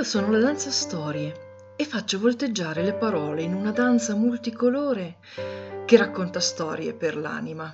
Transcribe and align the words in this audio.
Io 0.00 0.06
sono 0.06 0.30
la 0.30 0.38
danza 0.38 0.70
storie 0.70 1.74
e 1.76 1.84
faccio 1.84 2.18
volteggiare 2.18 2.82
le 2.82 2.94
parole 2.94 3.42
in 3.42 3.52
una 3.52 3.70
danza 3.70 4.14
multicolore 4.14 5.18
che 5.84 5.96
racconta 5.98 6.40
storie 6.40 6.94
per 6.94 7.18
l'anima. 7.18 7.70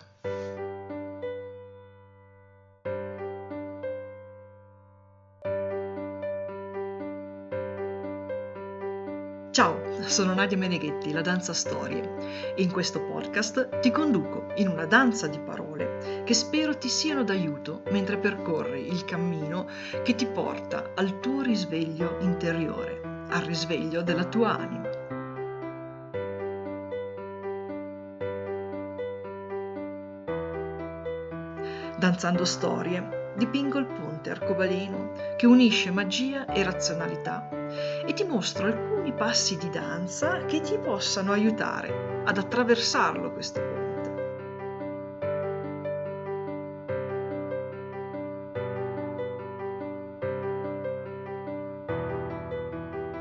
Sono 10.16 10.32
Nadia 10.32 10.56
Meneghetti, 10.56 11.12
la 11.12 11.20
Danza 11.20 11.52
Storie, 11.52 12.54
e 12.54 12.62
in 12.62 12.72
questo 12.72 13.02
podcast 13.02 13.80
ti 13.80 13.90
conduco 13.90 14.46
in 14.54 14.68
una 14.68 14.86
danza 14.86 15.26
di 15.26 15.38
parole 15.38 16.22
che 16.24 16.32
spero 16.32 16.78
ti 16.78 16.88
siano 16.88 17.22
d'aiuto 17.22 17.82
mentre 17.90 18.16
percorri 18.16 18.88
il 18.88 19.04
cammino 19.04 19.68
che 20.02 20.14
ti 20.14 20.24
porta 20.24 20.92
al 20.94 21.20
tuo 21.20 21.42
risveglio 21.42 22.16
interiore, 22.20 23.26
al 23.28 23.42
risveglio 23.42 24.00
della 24.00 24.24
tua 24.24 24.56
anima. 24.56 24.88
Danzando 31.98 32.46
storie, 32.46 33.34
dipingo 33.36 33.76
il 33.76 33.86
ponte 33.86 34.30
arcobaleno 34.30 35.12
che 35.36 35.44
unisce 35.44 35.90
magia 35.90 36.46
e 36.46 36.62
razionalità 36.62 37.55
e 38.04 38.12
ti 38.12 38.24
mostro 38.24 38.66
alcuni 38.66 39.12
passi 39.12 39.56
di 39.56 39.68
danza 39.70 40.44
che 40.46 40.60
ti 40.60 40.78
possano 40.78 41.32
aiutare 41.32 42.22
ad 42.24 42.38
attraversarlo 42.38 43.32
questo 43.32 43.60
ponte. 43.60 43.84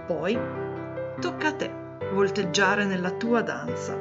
Poi 0.05 0.39
tocca 1.19 1.47
a 1.47 1.53
te 1.53 1.71
volteggiare 2.11 2.85
nella 2.85 3.11
tua 3.11 3.41
danza, 3.41 3.97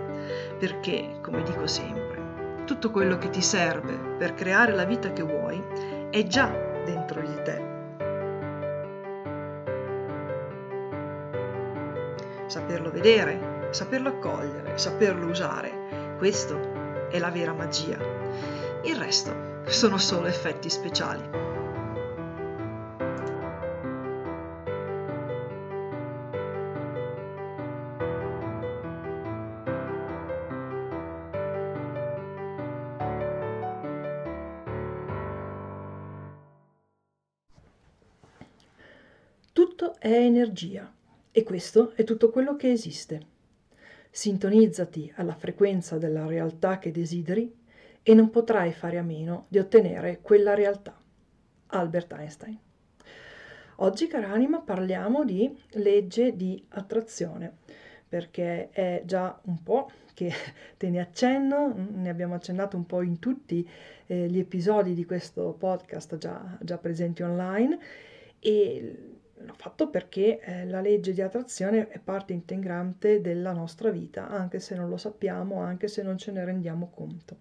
perché, 0.59 1.19
come 1.21 1.43
dico 1.43 1.67
sempre, 1.67 2.63
tutto 2.65 2.91
quello 2.91 3.19
che 3.19 3.31
ti 3.31 3.43
serve 3.43 3.95
per 4.19 4.35
creare 4.35 4.73
la 4.73 4.85
vita 4.85 5.13
che 5.13 5.23
vuoi 5.23 5.63
è 6.11 6.23
già 6.25 6.49
dentro 6.85 7.21
di 7.21 7.43
te. 7.43 7.74
Saperlo 12.55 12.93
vedere, 12.93 13.67
saperlo 13.71 14.11
accogliere, 14.11 14.79
saperlo 14.79 15.27
usare. 15.27 16.15
Questo 16.19 17.09
è 17.11 17.19
la 17.19 17.31
vera 17.31 17.53
magia. 17.53 17.99
Il 18.85 18.95
resto 18.95 19.65
sono 19.67 19.99
solo 19.99 20.29
effetti 20.29 20.71
speciali. 20.71 21.43
Tutto 39.53 39.97
è 39.99 40.09
energia. 40.09 40.94
E 41.37 41.43
questo 41.43 41.95
è 41.97 42.05
tutto 42.05 42.31
quello 42.31 42.55
che 42.55 42.71
esiste. 42.71 43.21
Sintonizzati 44.09 45.13
alla 45.17 45.35
frequenza 45.35 45.99
della 45.99 46.27
realtà 46.27 46.79
che 46.79 46.93
desideri 46.93 47.53
e 48.05 48.15
non 48.15 48.31
potrai 48.31 48.73
fare 48.73 48.99
a 48.99 49.03
meno 49.03 49.47
di 49.49 49.59
ottenere 49.59 50.21
quella 50.23 50.55
realtà. 50.55 50.97
Albert 51.67 52.13
Einstein. 52.13 52.57
Oggi, 53.79 54.07
cara 54.07 54.31
anima, 54.31 54.61
parliamo 54.61 55.25
di 55.25 55.53
legge 55.71 56.37
di 56.37 56.65
attrazione, 56.69 57.53
perché 58.09 58.71
è 58.71 59.03
già 59.05 59.37
un 59.47 59.61
po' 59.61 59.91
che 60.15 60.31
te 60.79 60.89
ne 60.89 61.01
accenno, 61.01 61.75
ne 61.95 62.11
abbiamo 62.11 62.35
accennato 62.35 62.77
un 62.77 62.87
po' 62.87 63.03
in 63.03 63.19
tutti 63.19 63.69
eh, 64.07 64.29
gli 64.29 64.39
episodi 64.39 64.95
di 64.95 65.05
questo 65.05 65.53
podcast 65.59 66.17
già, 66.17 66.57
già 66.61 66.79
presenti 66.79 67.25
online 67.25 67.77
e 68.39 69.15
l'ho 69.45 69.55
fatto 69.55 69.89
perché 69.89 70.41
eh, 70.41 70.67
la 70.67 70.81
legge 70.81 71.13
di 71.13 71.21
attrazione 71.21 71.89
è 71.89 71.99
parte 71.99 72.33
integrante 72.33 73.21
della 73.21 73.53
nostra 73.53 73.91
vita, 73.91 74.29
anche 74.29 74.59
se 74.59 74.75
non 74.75 74.89
lo 74.89 74.97
sappiamo, 74.97 75.61
anche 75.61 75.89
se 75.89 76.03
non 76.03 76.19
ce 76.19 76.33
ne 76.33 76.45
rendiamo 76.45 76.91
conto. 76.93 77.37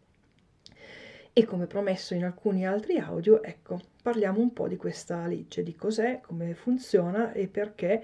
E 1.31 1.45
come 1.45 1.65
promesso 1.65 2.13
in 2.13 2.25
alcuni 2.25 2.67
altri 2.67 2.97
audio, 2.99 3.41
ecco, 3.41 3.79
parliamo 4.01 4.39
un 4.39 4.53
po' 4.53 4.67
di 4.67 4.75
questa 4.75 5.25
legge, 5.25 5.63
di 5.63 5.75
cos'è, 5.75 6.19
come 6.21 6.53
funziona 6.53 7.31
e 7.31 7.47
perché 7.47 8.03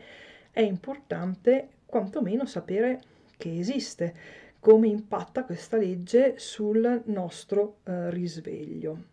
è 0.51 0.61
importante 0.61 1.69
quantomeno 1.85 2.45
sapere 2.45 3.01
che 3.37 3.57
esiste, 3.57 4.15
come 4.59 4.87
impatta 4.87 5.45
questa 5.45 5.77
legge 5.77 6.39
sul 6.39 7.03
nostro 7.05 7.77
eh, 7.83 8.09
risveglio. 8.09 9.03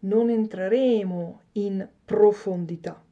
Non 0.00 0.30
entreremo 0.30 1.40
in 1.52 1.86
profondità 2.04 3.02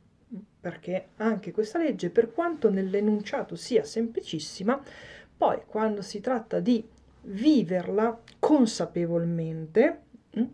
perché 0.66 1.10
anche 1.18 1.52
questa 1.52 1.78
legge, 1.78 2.10
per 2.10 2.32
quanto 2.32 2.70
nell'enunciato 2.70 3.54
sia 3.54 3.84
semplicissima, 3.84 4.82
poi 5.36 5.60
quando 5.64 6.02
si 6.02 6.18
tratta 6.18 6.58
di 6.58 6.84
viverla 7.22 8.20
consapevolmente, 8.40 10.00
mm, 10.36 10.44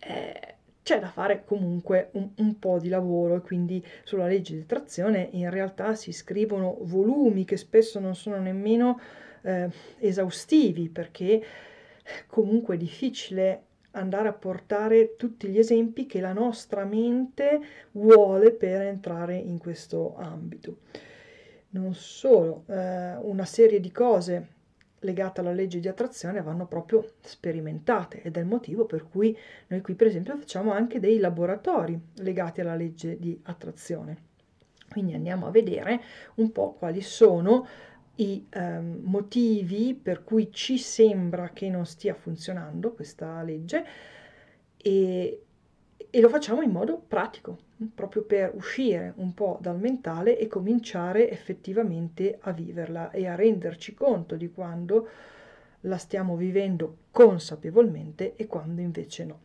eh, 0.00 0.54
c'è 0.82 0.98
da 0.98 1.06
fare 1.08 1.44
comunque 1.44 2.08
un, 2.14 2.30
un, 2.34 2.58
po' 2.58 2.80
di 2.80 2.88
lavoro. 2.88 3.36
E 3.36 3.40
quindi 3.42 3.80
sulla 4.02 4.26
legge 4.26 4.56
di 4.56 4.62
attrazione 4.62 5.28
in 5.34 5.50
realtà 5.50 5.94
si 5.94 6.10
scrivono 6.10 6.78
volumi 6.80 7.44
che 7.44 7.56
spesso 7.56 8.00
non 8.00 8.16
sono 8.16 8.40
nemmeno 8.40 8.98
eh, 9.42 9.70
esaustivi 10.00 10.88
perché 10.88 11.40
comunque 12.26 12.74
è 12.74 12.78
difficile 12.78 13.66
andare 13.92 14.28
a 14.28 14.32
portare 14.32 15.16
tutti 15.16 15.48
gli 15.48 15.58
esempi 15.58 16.06
che 16.06 16.20
la 16.20 16.32
nostra 16.32 16.84
mente 16.84 17.60
vuole 17.92 18.52
per 18.52 18.82
entrare 18.82 19.36
in 19.36 19.58
questo 19.58 20.16
ambito. 20.16 20.78
Non 21.70 21.94
solo, 21.94 22.64
eh, 22.66 23.16
una 23.16 23.44
serie 23.44 23.80
di 23.80 23.92
cose 23.92 24.58
legate 25.00 25.40
alla 25.40 25.52
legge 25.52 25.80
di 25.80 25.88
attrazione 25.88 26.42
vanno 26.42 26.66
proprio 26.66 27.14
sperimentate 27.20 28.22
ed 28.22 28.36
è 28.36 28.40
il 28.40 28.46
motivo 28.46 28.84
per 28.84 29.08
cui 29.08 29.36
noi 29.68 29.80
qui 29.80 29.94
per 29.94 30.08
esempio 30.08 30.36
facciamo 30.36 30.72
anche 30.72 31.00
dei 31.00 31.18
laboratori 31.18 31.98
legati 32.16 32.60
alla 32.60 32.74
legge 32.74 33.18
di 33.18 33.38
attrazione. 33.44 34.28
Quindi 34.90 35.14
andiamo 35.14 35.46
a 35.46 35.50
vedere 35.50 36.00
un 36.34 36.50
po' 36.50 36.72
quali 36.72 37.00
sono 37.00 37.66
i 38.16 38.46
ehm, 38.50 39.00
motivi 39.02 39.94
per 39.94 40.24
cui 40.24 40.52
ci 40.52 40.78
sembra 40.78 41.50
che 41.50 41.68
non 41.68 41.86
stia 41.86 42.14
funzionando 42.14 42.92
questa 42.92 43.42
legge 43.42 43.84
e, 44.76 45.42
e 46.10 46.20
lo 46.20 46.28
facciamo 46.28 46.62
in 46.62 46.70
modo 46.70 46.98
pratico, 46.98 47.58
proprio 47.94 48.22
per 48.22 48.52
uscire 48.54 49.12
un 49.16 49.32
po' 49.32 49.58
dal 49.60 49.78
mentale 49.78 50.38
e 50.38 50.46
cominciare 50.48 51.30
effettivamente 51.30 52.38
a 52.40 52.52
viverla 52.52 53.10
e 53.10 53.26
a 53.26 53.34
renderci 53.34 53.94
conto 53.94 54.36
di 54.36 54.50
quando 54.50 55.08
la 55.84 55.96
stiamo 55.96 56.36
vivendo 56.36 56.96
consapevolmente 57.10 58.34
e 58.36 58.46
quando 58.46 58.80
invece 58.80 59.24
no. 59.24 59.40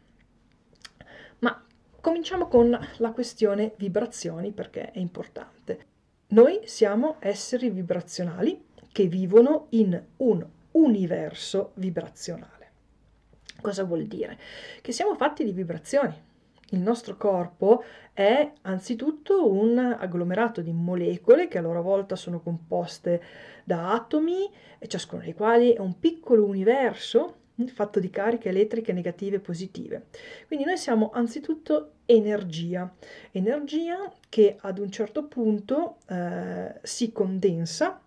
Ma 1.39 1.63
cominciamo 2.01 2.47
con 2.47 2.77
la 2.97 3.11
questione 3.11 3.73
vibrazioni 3.77 4.51
perché 4.51 4.91
è 4.91 4.99
importante. 4.99 5.93
Noi 6.28 6.62
siamo 6.66 7.18
esseri 7.19 7.69
vibrazionali 7.69 8.66
che 8.91 9.06
vivono 9.06 9.68
in 9.69 10.02
un 10.18 10.46
universo 10.72 11.72
vibrazionale. 11.75 12.72
Cosa 13.62 13.83
vuol 13.83 14.06
dire? 14.06 14.38
Che 14.81 14.92
siamo 14.92 15.13
fatti 15.16 15.44
di 15.44 15.51
vibrazioni. 15.51 16.19
Il 16.69 16.80
nostro 16.80 17.16
corpo 17.16 17.83
è 18.12 18.51
anzitutto 18.63 19.51
un 19.51 19.77
agglomerato 19.77 20.62
di 20.62 20.74
molecole 20.74 21.48
che 21.48 21.60
a 21.60 21.62
loro 21.62 21.83
volta 21.83 22.16
sono 22.16 22.42
composte 22.42 23.21
da 23.63 23.94
atomi, 23.94 24.50
ciascuno 24.88 25.21
dei 25.21 25.36
quali 25.36 25.74
è 25.74 25.80
un 25.80 26.00
piccolo 26.00 26.45
universo 26.45 27.36
fatto 27.68 28.00
di 28.00 28.10
cariche 28.10 28.50
elettriche 28.50 28.94
negative 28.94 29.38
e 29.38 29.40
positive. 29.40 30.06
Quindi 30.48 30.66
noi 30.66 30.78
siamo 30.78 31.12
anzitutto 31.13 31.92
energia, 32.06 32.94
energia 33.31 34.12
che 34.30 34.57
ad 34.60 34.80
un 34.80 34.92
certo 34.92 35.25
punto 35.25 35.98
eh, 36.07 36.80
si 36.84 37.12
condensa 37.12 38.02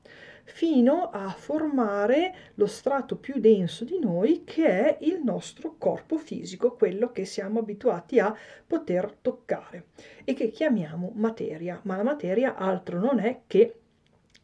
fino 0.45 1.11
a 1.11 1.29
formare 1.29 2.35
lo 2.55 2.67
strato 2.67 3.17
più 3.17 3.39
denso 3.39 3.85
di 3.85 3.99
noi 3.99 4.45
che 4.45 4.67
è 4.67 4.99
il 5.05 5.21
nostro 5.23 5.77
corpo 5.77 6.17
fisico, 6.17 6.73
quello 6.73 7.13
che 7.13 7.25
siamo 7.25 7.61
abituati 7.61 8.19
a 8.19 8.35
poter 8.67 9.15
toccare 9.21 9.89
e 10.25 10.33
che 10.33 10.51
chiamiamo 10.51 11.13
materia, 11.15 11.81
ma 11.85 11.97
la 11.97 12.03
materia 12.03 12.57
altro 12.57 12.99
non 12.99 13.19
è 13.19 13.43
che 13.47 13.75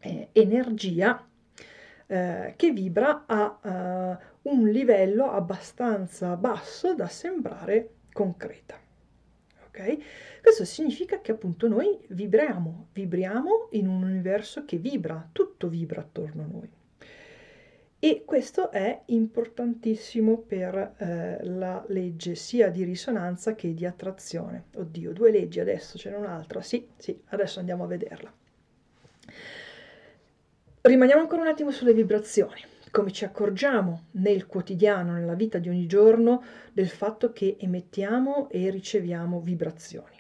eh, 0.01 0.29
energia 0.33 1.27
eh, 2.07 2.53
che 2.57 2.71
vibra 2.71 3.25
a 3.27 3.59
uh, 3.63 4.33
un 4.45 4.69
livello 4.69 5.31
abbastanza 5.31 6.37
basso 6.37 6.95
da 6.95 7.07
sembrare 7.09 7.91
concreta. 8.13 8.79
ok? 9.69 9.97
Questo 10.43 10.65
significa 10.65 11.21
che 11.21 11.33
appunto 11.33 11.69
noi 11.69 11.99
vibriamo, 12.09 12.89
vibriamo 12.93 13.69
in 13.73 13.89
un 13.89 14.03
universo 14.03 14.65
che 14.65 14.77
vibra, 14.77 15.29
tutto 15.33 15.69
vibra 15.69 16.01
attorno 16.01 16.43
a 16.43 16.47
noi. 16.47 16.71
E 17.99 18.23
questo 18.27 18.71
è 18.71 19.01
importantissimo 19.07 20.37
per 20.37 20.95
eh, 20.99 21.39
la 21.45 21.83
legge 21.89 22.35
sia 22.35 22.69
di 22.69 22.85
risonanza 22.85 23.55
che 23.55 23.73
di 23.73 23.87
attrazione. 23.87 24.65
Oddio, 24.75 25.13
due 25.15 25.31
leggi 25.31 25.59
adesso, 25.59 25.97
ce 25.97 26.11
n'è 26.11 26.17
un'altra. 26.17 26.61
Sì, 26.61 26.87
sì, 26.99 27.19
adesso 27.29 27.61
andiamo 27.61 27.85
a 27.85 27.87
vederla. 27.87 28.31
Rimaniamo 30.83 31.23
ancora 31.23 31.41
un 31.41 31.49
attimo 31.49 31.71
sulle 31.71 31.95
vibrazioni. 31.95 32.61
Come 32.95 33.11
ci 33.11 33.25
accorgiamo 33.25 34.05
nel 34.13 34.47
quotidiano, 34.47 35.15
nella 35.15 35.35
vita 35.35 35.59
di 35.59 35.69
ogni 35.69 35.89
giorno, 35.89 36.45
del 36.73 36.89
fatto 36.89 37.33
che 37.33 37.57
emettiamo 37.59 38.49
e 38.51 38.71
riceviamo 38.71 39.41
vibrazioni? 39.41 40.17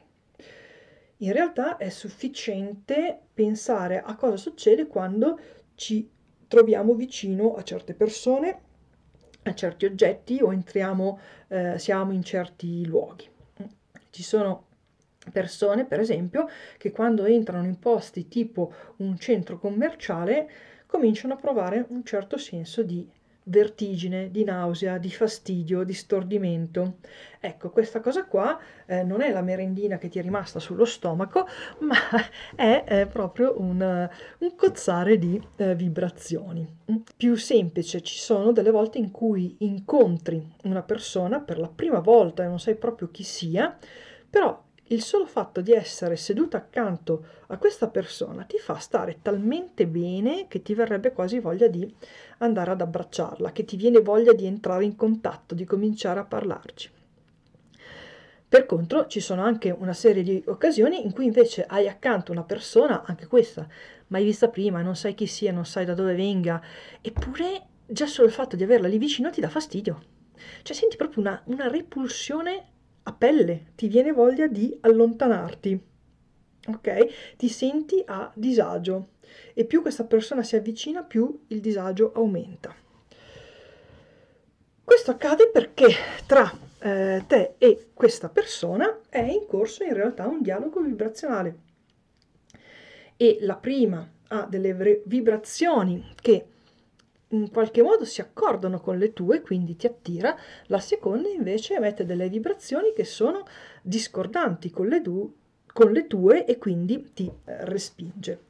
In 1.18 1.32
realtà 1.32 1.76
è 1.76 1.88
sufficiente 1.88 3.16
pensare 3.32 4.02
a 4.04 4.16
cosa 4.16 4.36
succede 4.36 4.88
quando 4.88 5.38
ci 5.76 6.10
troviamo 6.48 6.94
vicino 6.94 7.54
a 7.54 7.62
certe 7.62 7.94
persone, 7.94 8.60
a 9.44 9.54
certi 9.54 9.84
oggetti 9.84 10.40
o 10.42 10.52
entriamo, 10.52 11.20
eh, 11.46 11.78
siamo 11.78 12.10
in 12.10 12.24
certi 12.24 12.84
luoghi. 12.86 13.28
Ci 14.10 14.22
sono 14.24 14.66
persone, 15.30 15.84
per 15.84 16.00
esempio, 16.00 16.48
che 16.76 16.90
quando 16.90 17.24
entrano 17.24 17.66
in 17.66 17.78
posti 17.78 18.26
tipo 18.26 18.74
un 18.96 19.16
centro 19.16 19.60
commerciale 19.60 20.72
cominciano 20.94 21.34
a 21.34 21.36
provare 21.36 21.84
un 21.88 22.04
certo 22.04 22.38
senso 22.38 22.84
di 22.84 23.04
vertigine, 23.46 24.30
di 24.30 24.44
nausea, 24.44 24.96
di 24.96 25.10
fastidio, 25.10 25.82
di 25.82 25.92
stordimento. 25.92 26.98
Ecco, 27.40 27.70
questa 27.70 27.98
cosa 27.98 28.24
qua 28.26 28.56
eh, 28.86 29.02
non 29.02 29.20
è 29.20 29.32
la 29.32 29.42
merendina 29.42 29.98
che 29.98 30.08
ti 30.08 30.20
è 30.20 30.22
rimasta 30.22 30.60
sullo 30.60 30.84
stomaco, 30.84 31.48
ma 31.80 31.96
è, 32.54 32.84
è 32.84 33.06
proprio 33.06 33.60
un, 33.60 34.08
un, 34.38 34.54
cozzare 34.54 35.18
di 35.18 35.42
eh, 35.56 35.74
vibrazioni. 35.74 36.64
Più 37.16 37.34
semplice, 37.34 38.00
ci 38.00 38.16
sono 38.16 38.52
delle 38.52 38.70
volte 38.70 38.98
in 38.98 39.10
cui 39.10 39.56
incontri 39.58 40.40
una 40.62 40.82
persona 40.82 41.40
per 41.40 41.58
la 41.58 41.68
prima 41.68 41.98
volta 41.98 42.44
e 42.44 42.46
non 42.46 42.60
sai 42.60 42.76
proprio 42.76 43.10
chi 43.10 43.24
sia, 43.24 43.76
però 44.30 44.63
il 44.88 45.02
solo 45.02 45.24
fatto 45.24 45.62
di 45.62 45.72
essere 45.72 46.16
seduta 46.16 46.58
accanto 46.58 47.24
a 47.46 47.56
questa 47.56 47.88
persona 47.88 48.44
ti 48.44 48.58
fa 48.58 48.74
stare 48.76 49.20
talmente 49.22 49.86
bene 49.86 50.46
che 50.46 50.60
ti 50.60 50.74
verrebbe 50.74 51.12
quasi 51.12 51.38
voglia 51.38 51.68
di 51.68 51.90
andare 52.38 52.72
ad 52.72 52.82
abbracciarla, 52.82 53.52
che 53.52 53.64
ti 53.64 53.76
viene 53.76 54.00
voglia 54.00 54.34
di 54.34 54.44
entrare 54.44 54.84
in 54.84 54.94
contatto, 54.94 55.54
di 55.54 55.64
cominciare 55.64 56.20
a 56.20 56.24
parlarci. 56.24 56.90
Per 58.46 58.66
contro 58.66 59.06
ci 59.06 59.20
sono 59.20 59.42
anche 59.42 59.70
una 59.70 59.94
serie 59.94 60.22
di 60.22 60.42
occasioni 60.46 61.02
in 61.02 61.12
cui 61.12 61.24
invece 61.24 61.64
hai 61.66 61.88
accanto 61.88 62.30
una 62.30 62.44
persona, 62.44 63.02
anche 63.04 63.26
questa, 63.26 63.66
mai 64.08 64.22
vista 64.22 64.48
prima, 64.48 64.82
non 64.82 64.96
sai 64.96 65.14
chi 65.14 65.26
sia, 65.26 65.50
non 65.50 65.64
sai 65.64 65.86
da 65.86 65.94
dove 65.94 66.14
venga, 66.14 66.62
eppure 67.00 67.68
già 67.86 68.06
solo 68.06 68.28
il 68.28 68.34
fatto 68.34 68.54
di 68.54 68.62
averla 68.62 68.86
lì 68.86 68.98
vicino 68.98 69.30
ti 69.30 69.40
dà 69.40 69.48
fastidio. 69.48 70.02
Cioè 70.62 70.76
senti 70.76 70.96
proprio 70.96 71.22
una, 71.22 71.42
una 71.46 71.68
repulsione 71.68 72.73
a 73.04 73.12
pelle, 73.12 73.72
ti 73.74 73.88
viene 73.88 74.12
voglia 74.12 74.46
di 74.46 74.76
allontanarti, 74.80 75.80
ok? 76.68 77.36
Ti 77.36 77.48
senti 77.48 78.02
a 78.06 78.30
disagio 78.34 79.08
e 79.52 79.64
più 79.64 79.82
questa 79.82 80.04
persona 80.04 80.42
si 80.42 80.56
avvicina, 80.56 81.02
più 81.02 81.44
il 81.48 81.60
disagio 81.60 82.12
aumenta. 82.14 82.74
Questo 84.82 85.10
accade 85.10 85.48
perché 85.48 85.88
tra 86.26 86.50
eh, 86.80 87.24
te 87.26 87.54
e 87.58 87.88
questa 87.94 88.28
persona 88.28 89.00
è 89.08 89.20
in 89.20 89.46
corso 89.46 89.84
in 89.84 89.94
realtà 89.94 90.26
un 90.26 90.42
dialogo 90.42 90.80
vibrazionale 90.80 91.58
e 93.16 93.38
la 93.40 93.56
prima 93.56 94.06
ha 94.28 94.46
delle 94.48 95.02
vibrazioni 95.06 96.12
che 96.20 96.46
in 97.28 97.50
qualche 97.50 97.82
modo 97.82 98.04
si 98.04 98.20
accordano 98.20 98.80
con 98.80 98.98
le 98.98 99.12
tue, 99.12 99.40
quindi 99.40 99.76
ti 99.76 99.86
attira, 99.86 100.36
la 100.66 100.78
seconda 100.78 101.28
invece 101.28 101.74
emette 101.74 102.04
delle 102.04 102.28
vibrazioni 102.28 102.92
che 102.94 103.04
sono 103.04 103.44
discordanti 103.82 104.70
con 104.70 104.86
le, 104.86 105.00
du- 105.00 105.34
con 105.72 105.90
le 105.90 106.06
tue 106.06 106.44
e 106.44 106.58
quindi 106.58 107.12
ti 107.12 107.26
eh, 107.26 107.64
respinge. 107.64 108.40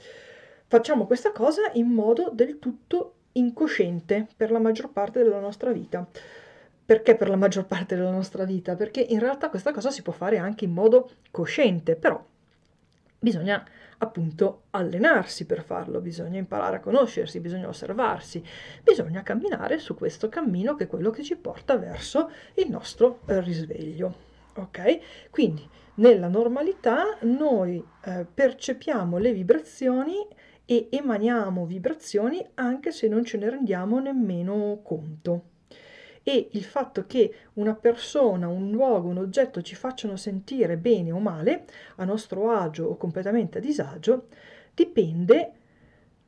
Facciamo 0.66 1.06
questa 1.06 1.32
cosa 1.32 1.70
in 1.74 1.86
modo 1.86 2.30
del 2.32 2.58
tutto 2.58 3.14
incosciente 3.32 4.26
per 4.36 4.50
la 4.50 4.58
maggior 4.58 4.90
parte 4.90 5.22
della 5.22 5.40
nostra 5.40 5.72
vita. 5.72 6.06
Perché 6.86 7.16
per 7.16 7.30
la 7.30 7.36
maggior 7.36 7.64
parte 7.66 7.96
della 7.96 8.10
nostra 8.10 8.44
vita? 8.44 8.76
Perché 8.76 9.00
in 9.00 9.18
realtà 9.18 9.48
questa 9.48 9.72
cosa 9.72 9.90
si 9.90 10.02
può 10.02 10.12
fare 10.12 10.36
anche 10.36 10.66
in 10.66 10.72
modo 10.72 11.10
cosciente, 11.30 11.96
però 11.96 12.22
bisogna 13.18 13.64
appunto 14.04 14.64
allenarsi 14.70 15.46
per 15.46 15.62
farlo, 15.62 16.00
bisogna 16.00 16.38
imparare 16.38 16.76
a 16.76 16.80
conoscersi, 16.80 17.40
bisogna 17.40 17.68
osservarsi, 17.68 18.42
bisogna 18.82 19.22
camminare 19.22 19.78
su 19.78 19.94
questo 19.94 20.28
cammino 20.28 20.74
che 20.74 20.84
è 20.84 20.86
quello 20.86 21.10
che 21.10 21.22
ci 21.22 21.36
porta 21.36 21.76
verso 21.76 22.30
il 22.54 22.70
nostro 22.70 23.20
eh, 23.26 23.40
risveglio. 23.40 24.32
Ok? 24.56 25.30
Quindi 25.30 25.68
nella 25.94 26.28
normalità 26.28 27.16
noi 27.22 27.84
eh, 28.04 28.26
percepiamo 28.32 29.18
le 29.18 29.32
vibrazioni 29.32 30.26
e 30.64 30.88
emaniamo 30.90 31.66
vibrazioni 31.66 32.44
anche 32.54 32.90
se 32.90 33.08
non 33.08 33.24
ce 33.24 33.36
ne 33.36 33.50
rendiamo 33.50 33.98
nemmeno 34.00 34.80
conto 34.82 35.52
e 36.24 36.48
il 36.52 36.64
fatto 36.64 37.04
che 37.06 37.32
una 37.54 37.74
persona, 37.74 38.48
un 38.48 38.70
luogo, 38.70 39.08
un 39.08 39.18
oggetto 39.18 39.62
ci 39.62 39.74
facciano 39.74 40.16
sentire 40.16 40.78
bene 40.78 41.12
o 41.12 41.18
male, 41.18 41.66
a 41.96 42.04
nostro 42.04 42.50
agio 42.50 42.86
o 42.86 42.96
completamente 42.96 43.58
a 43.58 43.60
disagio, 43.60 44.28
dipende 44.74 45.52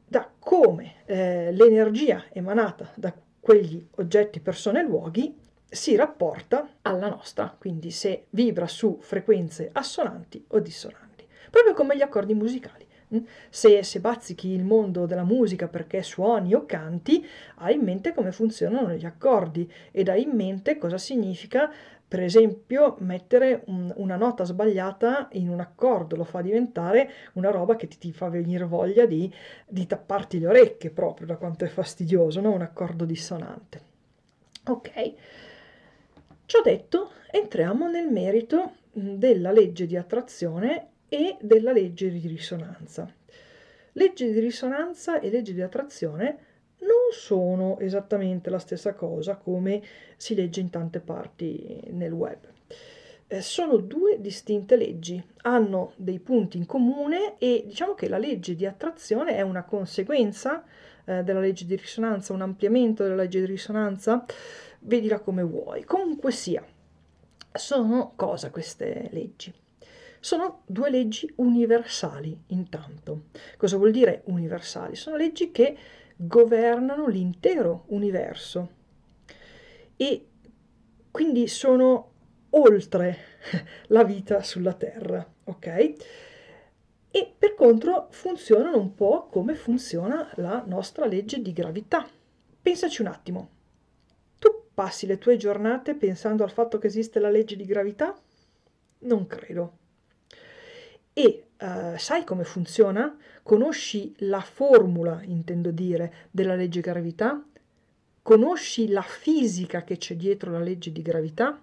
da 0.06 0.30
come 0.38 0.96
eh, 1.06 1.50
l'energia 1.50 2.26
emanata 2.30 2.92
da 2.94 3.12
quegli 3.40 3.84
oggetti, 3.96 4.38
persone 4.40 4.80
e 4.80 4.82
luoghi 4.84 5.34
si 5.68 5.96
rapporta 5.96 6.76
alla 6.82 7.08
nostra, 7.08 7.54
quindi 7.58 7.90
se 7.90 8.26
vibra 8.30 8.68
su 8.68 8.98
frequenze 9.00 9.70
assonanti 9.72 10.44
o 10.48 10.60
dissonanti, 10.60 11.26
proprio 11.50 11.74
come 11.74 11.96
gli 11.96 12.02
accordi 12.02 12.34
musicali. 12.34 12.85
Se, 13.48 13.82
se, 13.84 14.00
bazzichi 14.00 14.48
il 14.48 14.64
mondo 14.64 15.06
della 15.06 15.22
musica 15.22 15.68
perché 15.68 16.02
suoni 16.02 16.54
o 16.54 16.66
canti, 16.66 17.24
hai 17.56 17.74
in 17.74 17.82
mente 17.82 18.12
come 18.12 18.32
funzionano 18.32 18.92
gli 18.94 19.06
accordi 19.06 19.70
ed 19.92 20.08
hai 20.08 20.22
in 20.22 20.30
mente 20.30 20.76
cosa 20.76 20.98
significa, 20.98 21.72
per 22.08 22.20
esempio, 22.20 22.96
mettere 23.00 23.62
un, 23.66 23.92
una 23.96 24.16
nota 24.16 24.44
sbagliata 24.44 25.28
in 25.32 25.48
un 25.48 25.60
accordo, 25.60 26.16
lo 26.16 26.24
fa 26.24 26.40
diventare 26.40 27.10
una 27.34 27.50
roba 27.50 27.76
che 27.76 27.86
ti, 27.86 27.98
ti 27.98 28.12
fa 28.12 28.28
venire 28.28 28.64
voglia 28.64 29.06
di, 29.06 29.32
di, 29.68 29.86
tapparti 29.86 30.40
le 30.40 30.48
orecchie 30.48 30.90
proprio 30.90 31.26
da 31.26 31.36
quanto 31.36 31.64
è 31.64 31.68
fastidioso, 31.68 32.40
no? 32.40 32.52
un 32.52 32.62
accordo 32.62 33.04
dissonante. 33.04 33.80
Ok, 34.68 35.14
ciò 36.46 36.60
detto, 36.60 37.10
entriamo 37.30 37.88
nel 37.88 38.08
merito 38.08 38.72
mm, 38.98 39.14
della 39.14 39.52
legge 39.52 39.86
di 39.86 39.96
attrazione 39.96 40.88
e 41.08 41.36
della 41.40 41.72
legge 41.72 42.10
di 42.10 42.26
risonanza. 42.26 43.12
Legge 43.92 44.30
di 44.30 44.40
risonanza 44.40 45.20
e 45.20 45.30
legge 45.30 45.54
di 45.54 45.62
attrazione 45.62 46.38
non 46.80 47.12
sono 47.12 47.78
esattamente 47.78 48.50
la 48.50 48.58
stessa 48.58 48.94
cosa 48.94 49.36
come 49.36 49.82
si 50.16 50.34
legge 50.34 50.60
in 50.60 50.70
tante 50.70 51.00
parti 51.00 51.80
nel 51.90 52.12
web. 52.12 52.38
Eh, 53.28 53.40
sono 53.40 53.78
due 53.78 54.20
distinte 54.20 54.76
leggi, 54.76 55.22
hanno 55.42 55.92
dei 55.96 56.20
punti 56.20 56.58
in 56.58 56.66
comune 56.66 57.38
e 57.38 57.64
diciamo 57.66 57.94
che 57.94 58.08
la 58.08 58.18
legge 58.18 58.54
di 58.54 58.66
attrazione 58.66 59.34
è 59.34 59.40
una 59.40 59.64
conseguenza 59.64 60.64
eh, 61.04 61.24
della 61.24 61.40
legge 61.40 61.64
di 61.64 61.74
risonanza, 61.74 62.32
un 62.32 62.42
ampliamento 62.42 63.02
della 63.02 63.16
legge 63.16 63.40
di 63.40 63.46
risonanza, 63.46 64.24
vedila 64.80 65.18
come 65.18 65.42
vuoi. 65.42 65.84
Comunque 65.84 66.30
sia, 66.30 66.64
sono 67.52 68.12
cosa 68.14 68.50
queste 68.50 69.08
leggi? 69.10 69.52
Sono 70.26 70.62
due 70.66 70.90
leggi 70.90 71.32
universali 71.36 72.36
intanto. 72.48 73.26
Cosa 73.56 73.76
vuol 73.76 73.92
dire 73.92 74.22
universali? 74.24 74.96
Sono 74.96 75.14
leggi 75.14 75.52
che 75.52 75.76
governano 76.16 77.06
l'intero 77.06 77.84
universo 77.90 78.70
e 79.96 80.26
quindi 81.12 81.46
sono 81.46 82.10
oltre 82.50 83.18
la 83.86 84.02
vita 84.02 84.42
sulla 84.42 84.72
Terra, 84.72 85.24
ok? 85.44 85.66
E 87.12 87.34
per 87.38 87.54
contro 87.54 88.08
funzionano 88.10 88.80
un 88.80 88.96
po' 88.96 89.28
come 89.28 89.54
funziona 89.54 90.28
la 90.38 90.64
nostra 90.66 91.06
legge 91.06 91.40
di 91.40 91.52
gravità. 91.52 92.04
Pensaci 92.60 93.00
un 93.00 93.06
attimo. 93.06 93.50
Tu 94.40 94.64
passi 94.74 95.06
le 95.06 95.18
tue 95.18 95.36
giornate 95.36 95.94
pensando 95.94 96.42
al 96.42 96.50
fatto 96.50 96.78
che 96.78 96.88
esiste 96.88 97.20
la 97.20 97.30
legge 97.30 97.54
di 97.54 97.64
gravità? 97.64 98.12
Non 99.02 99.28
credo. 99.28 99.84
E 101.18 101.44
uh, 101.58 101.96
sai 101.96 102.24
come 102.24 102.44
funziona? 102.44 103.16
Conosci 103.42 104.14
la 104.18 104.42
formula, 104.42 105.22
intendo 105.22 105.70
dire, 105.70 106.26
della 106.30 106.54
legge 106.54 106.82
gravità? 106.82 107.42
Conosci 108.20 108.88
la 108.88 109.00
fisica 109.00 109.82
che 109.82 109.96
c'è 109.96 110.14
dietro 110.14 110.50
la 110.50 110.58
legge 110.58 110.92
di 110.92 111.00
gravità? 111.00 111.58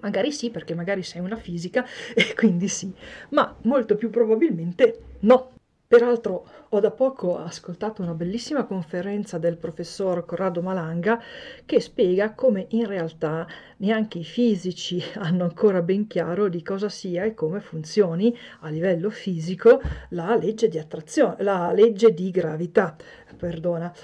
Magari 0.00 0.32
sì, 0.32 0.50
perché 0.50 0.74
magari 0.74 1.04
sei 1.04 1.20
una 1.20 1.36
fisica 1.36 1.86
e 2.16 2.34
quindi 2.34 2.66
sì, 2.66 2.92
ma 3.28 3.54
molto 3.62 3.94
più 3.94 4.10
probabilmente 4.10 5.02
no. 5.20 5.53
Peraltro 5.94 6.44
ho 6.70 6.80
da 6.80 6.90
poco 6.90 7.38
ascoltato 7.38 8.02
una 8.02 8.14
bellissima 8.14 8.64
conferenza 8.64 9.38
del 9.38 9.56
professor 9.56 10.24
Corrado 10.24 10.60
Malanga 10.60 11.22
che 11.64 11.78
spiega 11.78 12.32
come 12.32 12.66
in 12.70 12.86
realtà 12.86 13.46
neanche 13.76 14.18
i 14.18 14.24
fisici 14.24 15.00
hanno 15.14 15.44
ancora 15.44 15.82
ben 15.82 16.08
chiaro 16.08 16.48
di 16.48 16.64
cosa 16.64 16.88
sia 16.88 17.22
e 17.22 17.34
come 17.34 17.60
funzioni 17.60 18.36
a 18.62 18.70
livello 18.70 19.08
fisico 19.08 19.80
la 20.08 20.34
legge 20.34 20.66
di 20.66 20.80
attrazione, 20.80 21.36
la 21.44 21.70
legge 21.70 22.12
di 22.12 22.28
gravità, 22.32 22.96
perdona. 23.36 23.94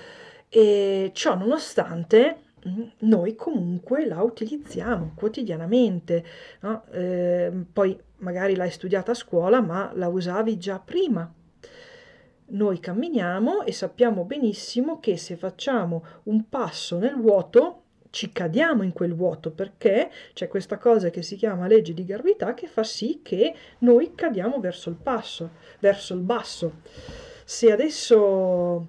E 0.48 1.10
ciò 1.12 1.34
nonostante 1.34 2.36
noi 2.98 3.34
comunque 3.34 4.06
la 4.06 4.22
utilizziamo 4.22 5.14
quotidianamente, 5.16 6.24
no? 6.60 6.84
eh, 6.92 7.50
poi 7.72 7.98
magari 8.18 8.54
l'hai 8.54 8.70
studiata 8.70 9.10
a 9.10 9.14
scuola 9.14 9.60
ma 9.60 9.90
la 9.94 10.06
usavi 10.06 10.56
già 10.56 10.78
prima 10.78 11.28
noi 12.50 12.80
camminiamo 12.80 13.62
e 13.62 13.72
sappiamo 13.72 14.24
benissimo 14.24 14.98
che 15.00 15.16
se 15.16 15.36
facciamo 15.36 16.04
un 16.24 16.48
passo 16.48 16.98
nel 16.98 17.16
vuoto 17.16 17.82
ci 18.10 18.32
cadiamo 18.32 18.82
in 18.82 18.92
quel 18.92 19.14
vuoto 19.14 19.52
perché 19.52 20.10
c'è 20.32 20.48
questa 20.48 20.78
cosa 20.78 21.10
che 21.10 21.22
si 21.22 21.36
chiama 21.36 21.66
legge 21.66 21.94
di 21.94 22.04
gravità 22.04 22.54
che 22.54 22.66
fa 22.66 22.82
sì 22.82 23.20
che 23.22 23.54
noi 23.78 24.14
cadiamo 24.14 24.58
verso 24.58 24.90
il 24.90 24.96
passo, 24.96 25.50
verso 25.78 26.14
il 26.14 26.20
basso. 26.20 26.80
Se 27.44 27.70
adesso, 27.70 28.86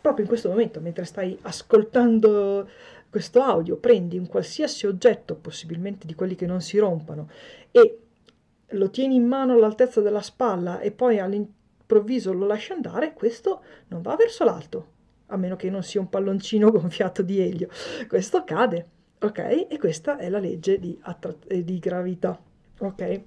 proprio 0.00 0.24
in 0.24 0.28
questo 0.28 0.48
momento, 0.48 0.80
mentre 0.80 1.04
stai 1.04 1.38
ascoltando 1.42 2.68
questo 3.08 3.42
audio, 3.42 3.76
prendi 3.76 4.18
un 4.18 4.26
qualsiasi 4.26 4.86
oggetto, 4.86 5.36
possibilmente 5.36 6.06
di 6.06 6.14
quelli 6.14 6.34
che 6.34 6.46
non 6.46 6.60
si 6.60 6.78
rompano, 6.78 7.28
e 7.70 7.98
lo 8.68 8.90
tieni 8.90 9.16
in 9.16 9.26
mano 9.26 9.52
all'altezza 9.52 10.00
della 10.00 10.22
spalla 10.22 10.80
e 10.80 10.90
poi 10.90 11.18
all'interno 11.18 11.60
all'improvviso 11.92 12.32
lo 12.32 12.46
lascia 12.46 12.74
andare, 12.74 13.12
questo 13.12 13.62
non 13.88 14.02
va 14.02 14.16
verso 14.16 14.44
l'alto, 14.44 14.86
a 15.26 15.36
meno 15.36 15.56
che 15.56 15.70
non 15.70 15.82
sia 15.82 16.00
un 16.00 16.08
palloncino 16.08 16.70
gonfiato 16.72 17.22
di 17.22 17.40
elio. 17.40 17.68
Questo 18.08 18.44
cade, 18.44 18.86
ok? 19.20 19.66
E 19.68 19.78
questa 19.78 20.16
è 20.16 20.28
la 20.28 20.38
legge 20.38 20.78
di, 20.78 20.98
attra- 21.02 21.34
eh, 21.46 21.62
di 21.62 21.78
gravità, 21.78 22.40
ok? 22.78 23.20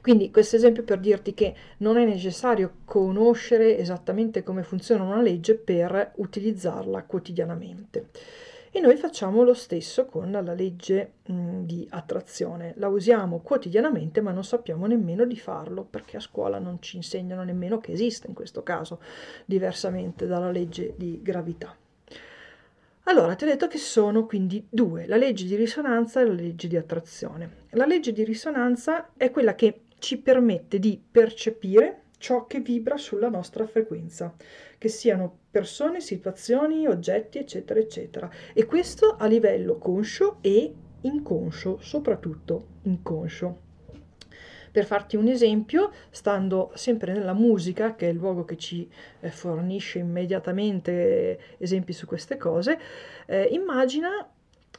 Quindi 0.00 0.30
questo 0.30 0.56
esempio 0.56 0.82
per 0.84 0.98
dirti 0.98 1.34
che 1.34 1.54
non 1.78 1.98
è 1.98 2.04
necessario 2.04 2.76
conoscere 2.84 3.76
esattamente 3.76 4.42
come 4.42 4.62
funziona 4.62 5.04
una 5.04 5.20
legge 5.20 5.54
per 5.54 6.12
utilizzarla 6.16 7.04
quotidianamente. 7.04 8.08
E 8.72 8.78
noi 8.78 8.96
facciamo 8.96 9.42
lo 9.42 9.52
stesso 9.52 10.06
con 10.06 10.30
la 10.30 10.52
legge 10.54 11.14
mh, 11.26 11.32
mm, 11.32 11.62
di 11.64 11.86
attrazione. 11.90 12.74
La 12.76 12.86
usiamo 12.86 13.40
quotidianamente 13.40 14.20
ma 14.20 14.30
non 14.30 14.44
sappiamo 14.44 14.86
nemmeno 14.86 15.24
di 15.24 15.36
farlo 15.36 15.82
perché 15.82 16.18
a 16.18 16.20
scuola 16.20 16.60
non 16.60 16.80
ci 16.80 16.96
insegnano 16.96 17.42
nemmeno 17.42 17.80
che 17.80 17.90
esiste 17.90 18.28
in 18.28 18.34
questo 18.34 18.62
caso, 18.62 19.00
diversamente 19.44 20.26
dalla 20.26 20.52
legge 20.52 20.94
di 20.96 21.20
gravità. 21.20 21.76
Allora, 23.04 23.34
ti 23.34 23.42
ho 23.42 23.48
detto 23.48 23.66
che 23.66 23.78
sono 23.78 24.24
quindi 24.24 24.64
due, 24.70 25.06
la 25.08 25.16
legge 25.16 25.46
di 25.46 25.56
risonanza 25.56 26.20
e 26.20 26.26
la 26.26 26.32
legge 26.32 26.68
di 26.68 26.76
attrazione. 26.76 27.66
La 27.70 27.86
legge 27.86 28.12
di 28.12 28.22
risonanza 28.22 29.10
è 29.16 29.32
quella 29.32 29.56
che 29.56 29.80
ci 29.98 30.18
permette 30.18 30.78
di 30.78 31.00
percepire 31.10 32.02
ciò 32.18 32.46
che 32.46 32.60
vibra 32.60 32.96
sulla 32.96 33.28
nostra 33.28 33.66
frequenza, 33.66 34.32
che 34.78 34.88
siano 34.88 35.38
persone, 35.50 36.00
situazioni, 36.00 36.86
oggetti, 36.86 37.38
eccetera, 37.38 37.80
eccetera. 37.80 38.30
E 38.52 38.64
questo 38.64 39.16
a 39.18 39.26
livello 39.26 39.78
conscio 39.78 40.38
e 40.40 40.72
inconscio, 41.02 41.78
soprattutto 41.80 42.66
inconscio. 42.82 43.68
Per 44.70 44.84
farti 44.84 45.16
un 45.16 45.26
esempio, 45.26 45.90
stando 46.10 46.70
sempre 46.74 47.12
nella 47.12 47.32
musica, 47.32 47.96
che 47.96 48.06
è 48.06 48.10
il 48.10 48.16
luogo 48.16 48.44
che 48.44 48.56
ci 48.56 48.88
eh, 49.18 49.30
fornisce 49.30 49.98
immediatamente 49.98 51.56
esempi 51.58 51.92
su 51.92 52.06
queste 52.06 52.36
cose, 52.36 52.78
eh, 53.26 53.48
immagina 53.50 54.30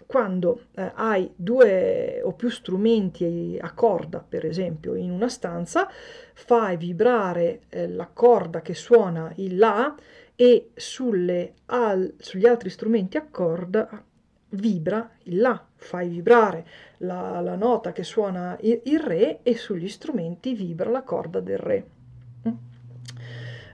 quando 0.06 0.68
eh, 0.76 0.92
hai 0.96 1.32
due 1.36 2.22
o 2.24 2.34
più 2.34 2.50
strumenti 2.50 3.58
a 3.60 3.74
corda, 3.74 4.24
per 4.28 4.46
esempio, 4.46 4.96
in 4.96 5.12
una 5.12 5.28
stanza, 5.28 5.90
fai 6.34 6.78
vibrare 6.78 7.62
eh, 7.70 7.88
la 7.90 8.10
corda 8.12 8.62
che 8.62 8.74
suona 8.74 9.32
il 9.36 9.58
La 9.58 9.96
e 10.42 10.72
sulle, 10.74 11.54
al, 11.68 12.16
sugli 12.18 12.48
altri 12.48 12.72
strumenti 12.72 13.16
a 13.16 13.28
corda 13.30 14.04
vibra 14.50 15.12
il 15.26 15.38
La, 15.38 15.64
fai 15.76 16.10
vibrare 16.10 16.66
la, 16.98 17.40
la 17.42 17.56
nota 17.56 17.92
che 17.92 18.02
suona 18.02 18.58
il, 18.62 18.82
il, 18.86 19.00
Re 19.00 19.42
e 19.44 19.56
sugli 19.56 19.88
strumenti 19.88 20.56
vibra 20.56 20.90
la 20.90 21.04
corda 21.04 21.42
del 21.42 21.60
Re. 21.60 21.86
Mm? 22.48 22.54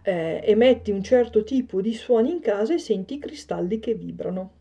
Eh, 0.03 0.41
emetti 0.43 0.91
un 0.91 1.01
certo 1.01 1.45
tipo 1.45 1.79
di 1.79 1.93
suoni 1.93 2.31
in 2.31 2.41
casa 2.41 2.73
e 2.73 2.79
senti 2.79 3.13
i 3.13 3.19
cristalli 3.19 3.79
che 3.79 3.93
vibrano. 3.93 4.51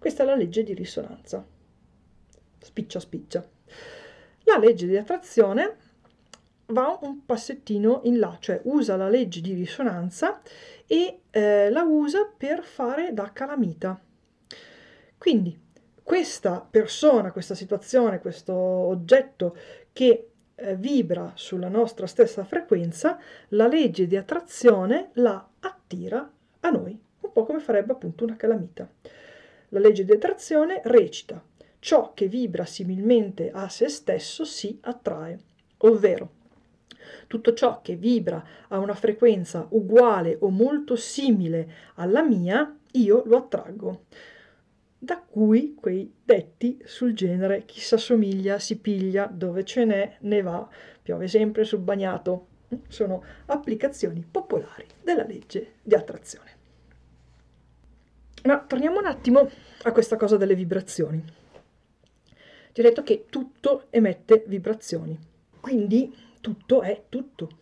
Questa 0.00 0.24
è 0.24 0.26
la 0.26 0.34
legge 0.34 0.64
di 0.64 0.74
risonanza. 0.74 1.46
Spiccia 2.58 2.98
spiccia. 2.98 3.48
La 4.42 4.58
legge 4.58 4.88
di 4.88 4.96
attrazione 4.96 5.76
va 6.66 6.98
un 7.02 7.24
passettino 7.24 8.00
in 8.04 8.18
là, 8.18 8.36
cioè 8.40 8.60
usa 8.64 8.96
la 8.96 9.08
legge 9.08 9.40
di 9.40 9.52
risonanza 9.52 10.40
e 10.86 11.20
eh, 11.30 11.70
la 11.70 11.82
usa 11.82 12.30
per 12.36 12.62
fare 12.62 13.12
da 13.12 13.32
calamita. 13.32 14.00
Quindi 15.18 15.58
questa 16.02 16.66
persona, 16.68 17.32
questa 17.32 17.54
situazione, 17.54 18.20
questo 18.20 18.54
oggetto 18.54 19.56
che 19.92 20.28
eh, 20.54 20.76
vibra 20.76 21.32
sulla 21.34 21.68
nostra 21.68 22.06
stessa 22.06 22.44
frequenza, 22.44 23.18
la 23.48 23.66
legge 23.66 24.06
di 24.06 24.16
attrazione 24.16 25.10
la 25.14 25.46
attira 25.60 26.30
a 26.60 26.70
noi, 26.70 26.98
un 27.20 27.32
po' 27.32 27.44
come 27.44 27.60
farebbe 27.60 27.92
appunto 27.92 28.24
una 28.24 28.36
calamita. 28.36 28.88
La 29.70 29.80
legge 29.80 30.04
di 30.04 30.12
attrazione 30.12 30.80
recita 30.84 31.42
ciò 31.78 32.12
che 32.14 32.28
vibra 32.28 32.64
similmente 32.64 33.50
a 33.50 33.68
se 33.68 33.88
stesso 33.88 34.44
si 34.44 34.78
attrae, 34.82 35.38
ovvero 35.78 36.42
tutto 37.26 37.54
ciò 37.54 37.80
che 37.80 37.96
vibra 37.96 38.44
a 38.68 38.78
una 38.78 38.94
frequenza 38.94 39.66
uguale 39.70 40.36
o 40.40 40.50
molto 40.50 40.96
simile 40.96 41.72
alla 41.94 42.22
mia, 42.22 42.76
io 42.92 43.22
lo 43.26 43.36
attraggo. 43.36 44.04
Da 44.98 45.20
cui 45.20 45.74
quei 45.74 46.12
detti 46.24 46.80
sul 46.84 47.12
genere 47.12 47.64
chi 47.66 47.80
s'assomiglia 47.80 48.58
si 48.58 48.78
piglia, 48.78 49.26
dove 49.26 49.64
ce 49.64 49.84
n'è 49.84 50.16
ne 50.20 50.42
va, 50.42 50.66
piove 51.02 51.28
sempre 51.28 51.64
sul 51.64 51.80
bagnato. 51.80 52.46
Sono 52.88 53.22
applicazioni 53.46 54.26
popolari 54.28 54.86
della 55.02 55.26
legge 55.26 55.74
di 55.82 55.94
attrazione. 55.94 56.50
Ma 58.44 58.58
torniamo 58.60 58.98
un 58.98 59.06
attimo 59.06 59.48
a 59.82 59.92
questa 59.92 60.16
cosa 60.16 60.36
delle 60.36 60.54
vibrazioni. 60.54 61.22
Ti 62.72 62.80
ho 62.80 62.82
detto 62.82 63.02
che 63.02 63.26
tutto 63.30 63.86
emette 63.90 64.44
vibrazioni, 64.46 65.18
quindi 65.60 66.12
tutto 66.44 66.82
è 66.82 67.04
tutto, 67.08 67.56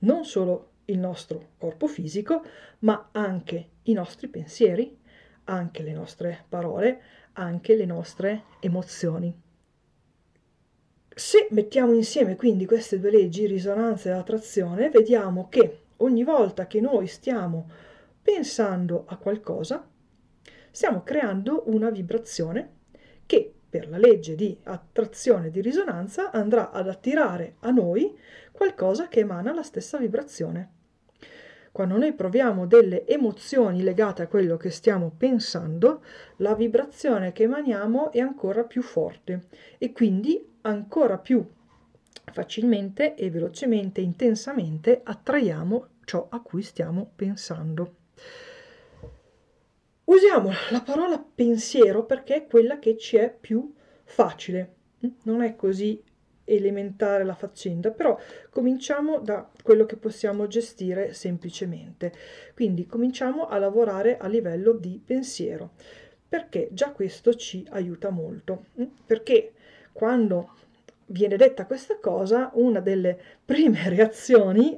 non 0.00 0.24
solo 0.24 0.68
il 0.84 1.00
nostro 1.00 1.48
corpo 1.58 1.88
fisico, 1.88 2.44
ma 2.80 3.08
anche 3.10 3.70
i 3.82 3.92
nostri 3.92 4.28
pensieri, 4.28 4.96
anche 5.46 5.82
le 5.82 5.92
nostre 5.92 6.44
parole, 6.48 7.02
anche 7.32 7.74
le 7.74 7.86
nostre 7.86 8.44
emozioni. 8.60 9.36
Se 11.08 11.48
mettiamo 11.50 11.92
insieme 11.92 12.36
quindi 12.36 12.66
queste 12.66 13.00
due 13.00 13.10
leggi, 13.10 13.46
risonanza 13.46 14.10
e 14.10 14.12
attrazione, 14.12 14.90
vediamo 14.90 15.48
che 15.48 15.86
ogni 15.96 16.22
volta 16.22 16.68
che 16.68 16.80
noi 16.80 17.08
stiamo 17.08 17.68
pensando 18.22 19.06
a 19.08 19.16
qualcosa, 19.16 19.84
stiamo 20.70 21.02
creando 21.02 21.64
una 21.66 21.90
vibrazione 21.90 22.74
per 23.74 23.88
la 23.88 23.98
legge 23.98 24.36
di 24.36 24.56
attrazione 24.62 25.48
e 25.48 25.50
di 25.50 25.60
risonanza 25.60 26.30
andrà 26.30 26.70
ad 26.70 26.88
attirare 26.88 27.56
a 27.62 27.70
noi 27.70 28.16
qualcosa 28.52 29.08
che 29.08 29.18
emana 29.18 29.52
la 29.52 29.64
stessa 29.64 29.98
vibrazione. 29.98 30.70
Quando 31.72 31.98
noi 31.98 32.12
proviamo 32.12 32.68
delle 32.68 33.04
emozioni 33.04 33.82
legate 33.82 34.22
a 34.22 34.28
quello 34.28 34.56
che 34.56 34.70
stiamo 34.70 35.12
pensando, 35.18 36.04
la 36.36 36.54
vibrazione 36.54 37.32
che 37.32 37.42
emaniamo 37.42 38.12
è 38.12 38.20
ancora 38.20 38.62
più 38.62 38.80
forte 38.80 39.46
e 39.78 39.90
quindi 39.90 40.54
ancora 40.60 41.18
più 41.18 41.44
facilmente 42.32 43.16
e 43.16 43.28
velocemente, 43.28 44.00
intensamente 44.00 45.00
attraiamo 45.02 45.86
ciò 46.04 46.28
a 46.30 46.40
cui 46.40 46.62
stiamo 46.62 47.10
pensando. 47.16 47.94
Usiamo 50.04 50.50
la 50.70 50.80
parola 50.82 51.18
pensiero 51.18 52.04
perché 52.04 52.34
è 52.34 52.46
quella 52.46 52.78
che 52.78 52.96
ci 52.96 53.16
è 53.16 53.34
più 53.34 53.72
facile. 54.04 54.74
Non 55.24 55.42
è 55.42 55.56
così 55.56 56.02
elementare 56.44 57.24
la 57.24 57.34
faccenda, 57.34 57.90
però 57.90 58.18
cominciamo 58.50 59.18
da 59.18 59.48
quello 59.62 59.86
che 59.86 59.96
possiamo 59.96 60.46
gestire 60.46 61.14
semplicemente. 61.14 62.12
Quindi 62.54 62.86
cominciamo 62.86 63.46
a 63.48 63.58
lavorare 63.58 64.18
a 64.18 64.26
livello 64.28 64.72
di 64.72 65.00
pensiero. 65.04 65.72
perché 66.28 66.68
già 66.72 66.90
questo 66.90 67.34
ci 67.34 67.64
aiuta 67.70 68.10
molto. 68.10 68.64
Perché 69.06 69.52
quando 69.92 70.50
viene 71.06 71.36
detta 71.36 71.64
questa 71.64 71.98
cosa, 72.00 72.50
una 72.54 72.80
delle 72.80 73.16
prime 73.44 73.86
reazioni 73.88 74.76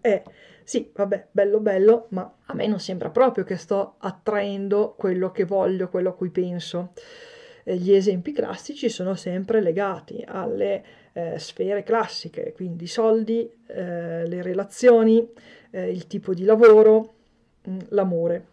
è 0.00 0.22
sì, 0.64 0.90
vabbè, 0.94 1.28
bello 1.30 1.60
bello, 1.60 2.06
ma 2.10 2.38
a 2.46 2.54
me 2.54 2.66
non 2.66 2.80
sembra 2.80 3.10
proprio 3.10 3.44
che 3.44 3.56
sto 3.56 3.94
attraendo 3.98 4.94
quello 4.96 5.30
che 5.30 5.44
voglio, 5.44 5.88
quello 5.88 6.10
a 6.10 6.14
cui 6.14 6.30
penso. 6.30 6.92
Eh, 7.64 7.76
gli 7.76 7.92
esempi 7.92 8.32
classici 8.32 8.88
sono 8.88 9.14
sempre 9.14 9.60
legati 9.60 10.24
alle 10.26 10.84
eh, 11.12 11.38
sfere 11.38 11.82
classiche, 11.82 12.52
quindi 12.52 12.84
i 12.84 12.88
soldi, 12.88 13.48
eh, 13.66 14.26
le 14.26 14.42
relazioni, 14.42 15.28
eh, 15.70 15.90
il 15.90 16.06
tipo 16.06 16.34
di 16.34 16.44
lavoro, 16.44 17.14
mh, 17.62 17.72
mm, 17.72 17.78
l'amore. 17.90 18.46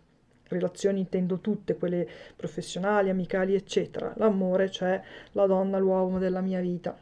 Relazioni 0.49 0.99
intendo 0.99 1.39
tutte, 1.39 1.75
quelle 1.75 2.07
professionali, 2.35 3.09
amicali, 3.09 3.53
eccetera. 3.53 4.13
L'amore, 4.17 4.71
cioè 4.71 4.99
la 5.33 5.45
donna, 5.45 5.77
l'uomo 5.77 6.17
della 6.17 6.41
mia 6.41 6.59
vita. 6.59 6.97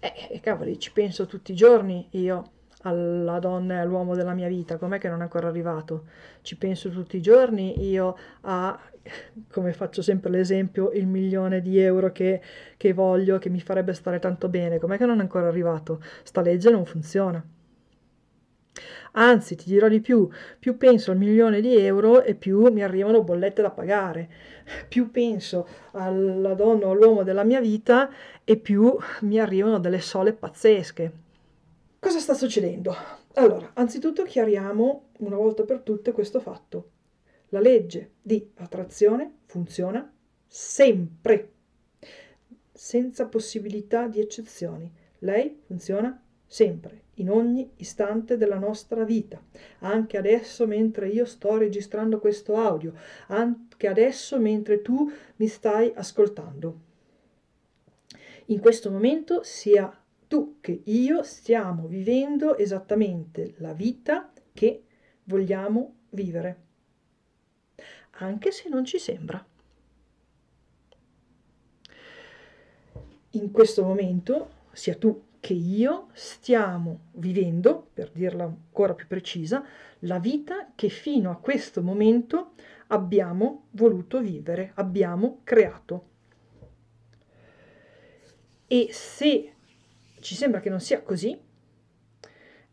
E 0.00 0.40
cavoli, 0.40 0.78
ci 0.78 0.92
penso 0.92 1.26
tutti 1.26 1.52
i 1.52 1.56
giorni 1.56 2.06
io 2.12 2.56
alla 2.88 3.38
donna 3.38 3.74
e 3.74 3.78
all'uomo 3.78 4.14
della 4.14 4.34
mia 4.34 4.48
vita, 4.48 4.76
com'è 4.76 4.98
che 4.98 5.08
non 5.08 5.20
è 5.20 5.22
ancora 5.22 5.48
arrivato? 5.48 6.06
Ci 6.42 6.56
penso 6.56 6.90
tutti 6.90 7.16
i 7.16 7.22
giorni 7.22 7.88
io 7.88 8.16
a, 8.42 8.78
come 9.50 9.72
faccio 9.72 10.02
sempre 10.02 10.30
l'esempio, 10.30 10.90
il 10.92 11.06
milione 11.06 11.60
di 11.60 11.78
euro 11.78 12.12
che, 12.12 12.40
che 12.76 12.92
voglio, 12.92 13.38
che 13.38 13.48
mi 13.50 13.60
farebbe 13.60 13.92
stare 13.94 14.18
tanto 14.18 14.48
bene, 14.48 14.78
com'è 14.78 14.96
che 14.96 15.06
non 15.06 15.18
è 15.18 15.22
ancora 15.22 15.48
arrivato? 15.48 16.02
Sta 16.22 16.40
legge 16.40 16.70
non 16.70 16.84
funziona. 16.84 17.42
Anzi, 19.12 19.56
ti 19.56 19.64
dirò 19.68 19.88
di 19.88 20.00
più, 20.00 20.28
più 20.58 20.76
penso 20.76 21.10
al 21.10 21.16
milione 21.16 21.60
di 21.60 21.76
euro 21.76 22.22
e 22.22 22.34
più 22.34 22.70
mi 22.70 22.82
arrivano 22.82 23.22
bollette 23.22 23.62
da 23.62 23.70
pagare, 23.70 24.28
più 24.88 25.10
penso 25.10 25.66
alla 25.92 26.54
donna 26.54 26.86
o 26.86 26.90
all'uomo 26.92 27.22
della 27.22 27.44
mia 27.44 27.60
vita 27.60 28.10
e 28.44 28.56
più 28.56 28.96
mi 29.22 29.40
arrivano 29.40 29.78
delle 29.78 30.00
sole 30.00 30.32
pazzesche. 30.32 31.26
Cosa 32.00 32.20
sta 32.20 32.34
succedendo? 32.34 32.94
Allora, 33.34 33.72
anzitutto 33.74 34.22
chiariamo 34.22 35.08
una 35.18 35.34
volta 35.34 35.64
per 35.64 35.80
tutte 35.80 36.12
questo 36.12 36.38
fatto. 36.38 36.90
La 37.48 37.58
legge 37.58 38.12
di 38.22 38.52
attrazione 38.58 39.38
funziona 39.46 40.08
sempre, 40.46 41.52
senza 42.70 43.26
possibilità 43.26 44.06
di 44.06 44.20
eccezioni. 44.20 44.88
Lei 45.20 45.60
funziona 45.66 46.22
sempre, 46.46 47.02
in 47.14 47.30
ogni 47.30 47.68
istante 47.78 48.36
della 48.36 48.58
nostra 48.58 49.02
vita, 49.02 49.42
anche 49.80 50.16
adesso 50.16 50.68
mentre 50.68 51.08
io 51.08 51.24
sto 51.24 51.56
registrando 51.56 52.20
questo 52.20 52.54
audio, 52.54 52.94
anche 53.26 53.88
adesso 53.88 54.38
mentre 54.38 54.82
tu 54.82 55.10
mi 55.34 55.48
stai 55.48 55.90
ascoltando. 55.96 56.78
In 58.46 58.60
questo 58.60 58.88
momento 58.88 59.42
sia 59.42 59.92
tu 60.28 60.58
che 60.60 60.82
io 60.84 61.22
stiamo 61.22 61.86
vivendo 61.86 62.56
esattamente 62.56 63.54
la 63.58 63.72
vita 63.72 64.30
che 64.52 64.84
vogliamo 65.24 65.94
vivere, 66.10 66.62
anche 68.18 68.50
se 68.52 68.68
non 68.68 68.84
ci 68.84 68.98
sembra. 68.98 69.44
In 73.32 73.50
questo 73.50 73.82
momento, 73.82 74.50
sia 74.72 74.96
tu 74.96 75.24
che 75.40 75.54
io 75.54 76.08
stiamo 76.12 77.00
vivendo, 77.12 77.88
per 77.92 78.10
dirla 78.10 78.44
ancora 78.44 78.94
più 78.94 79.06
precisa, 79.06 79.64
la 80.00 80.18
vita 80.18 80.72
che 80.74 80.88
fino 80.88 81.30
a 81.30 81.36
questo 81.36 81.82
momento 81.82 82.52
abbiamo 82.88 83.66
voluto 83.70 84.20
vivere, 84.20 84.72
abbiamo 84.74 85.40
creato. 85.44 86.06
E 88.66 88.88
se 88.90 89.54
ci 90.20 90.34
sembra 90.34 90.60
che 90.60 90.70
non 90.70 90.80
sia 90.80 91.02
così, 91.02 91.38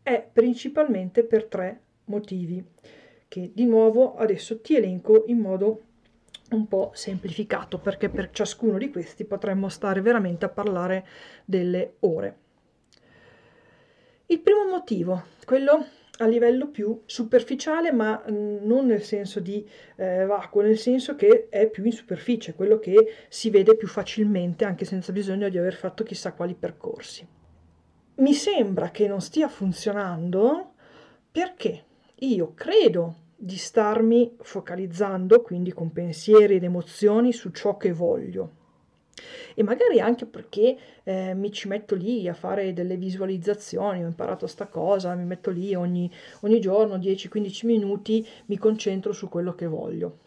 è 0.02 0.28
principalmente 0.32 1.24
per 1.24 1.46
tre 1.46 1.80
motivi, 2.04 2.64
che 3.28 3.50
di 3.52 3.64
nuovo 3.64 4.14
adesso 4.16 4.60
ti 4.60 4.76
elenco 4.76 5.24
in 5.26 5.38
modo 5.38 5.80
un 6.50 6.68
po' 6.68 6.92
semplificato, 6.94 7.78
perché 7.78 8.08
per 8.08 8.30
ciascuno 8.30 8.78
di 8.78 8.90
questi 8.90 9.24
potremmo 9.24 9.68
stare 9.68 10.00
veramente 10.00 10.44
a 10.44 10.48
parlare 10.48 11.06
delle 11.44 11.94
ore. 12.00 12.36
Il 14.26 14.40
primo 14.40 14.64
motivo, 14.68 15.24
quello 15.44 15.86
a 16.18 16.26
livello 16.26 16.68
più 16.68 17.02
superficiale, 17.04 17.90
ma 17.90 18.22
non 18.28 18.86
nel 18.86 19.02
senso 19.02 19.40
di 19.40 19.68
eh, 19.96 20.24
vacuo, 20.24 20.62
nel 20.62 20.78
senso 20.78 21.16
che 21.16 21.48
è 21.50 21.68
più 21.68 21.84
in 21.84 21.92
superficie, 21.92 22.54
quello 22.54 22.78
che 22.78 23.12
si 23.28 23.50
vede 23.50 23.76
più 23.76 23.88
facilmente 23.88 24.64
anche 24.64 24.84
senza 24.84 25.12
bisogno 25.12 25.48
di 25.48 25.58
aver 25.58 25.74
fatto 25.74 26.04
chissà 26.04 26.32
quali 26.32 26.54
percorsi 26.54 27.35
mi 28.16 28.32
sembra 28.32 28.90
che 28.90 29.06
non 29.06 29.20
stia 29.20 29.48
funzionando 29.48 30.72
perché 31.30 31.84
io 32.20 32.52
credo 32.54 33.24
di 33.36 33.56
starmi 33.56 34.36
focalizzando, 34.40 35.42
quindi 35.42 35.72
con 35.72 35.92
pensieri 35.92 36.54
ed 36.56 36.64
emozioni, 36.64 37.32
su 37.32 37.50
ciò 37.50 37.76
che 37.76 37.92
voglio. 37.92 38.64
E 39.54 39.62
magari 39.62 40.00
anche 40.00 40.24
perché 40.24 40.78
eh, 41.02 41.34
mi 41.34 41.52
ci 41.52 41.68
metto 41.68 41.94
lì 41.94 42.26
a 42.26 42.34
fare 42.34 42.72
delle 42.72 42.96
visualizzazioni, 42.96 44.02
ho 44.02 44.06
imparato 44.06 44.46
sta 44.46 44.66
cosa, 44.66 45.14
mi 45.14 45.24
metto 45.24 45.50
lì 45.50 45.74
ogni, 45.74 46.10
ogni 46.40 46.60
giorno 46.60 46.96
10-15 46.96 47.66
minuti, 47.66 48.26
mi 48.46 48.56
concentro 48.56 49.12
su 49.12 49.28
quello 49.28 49.54
che 49.54 49.66
voglio. 49.66 50.18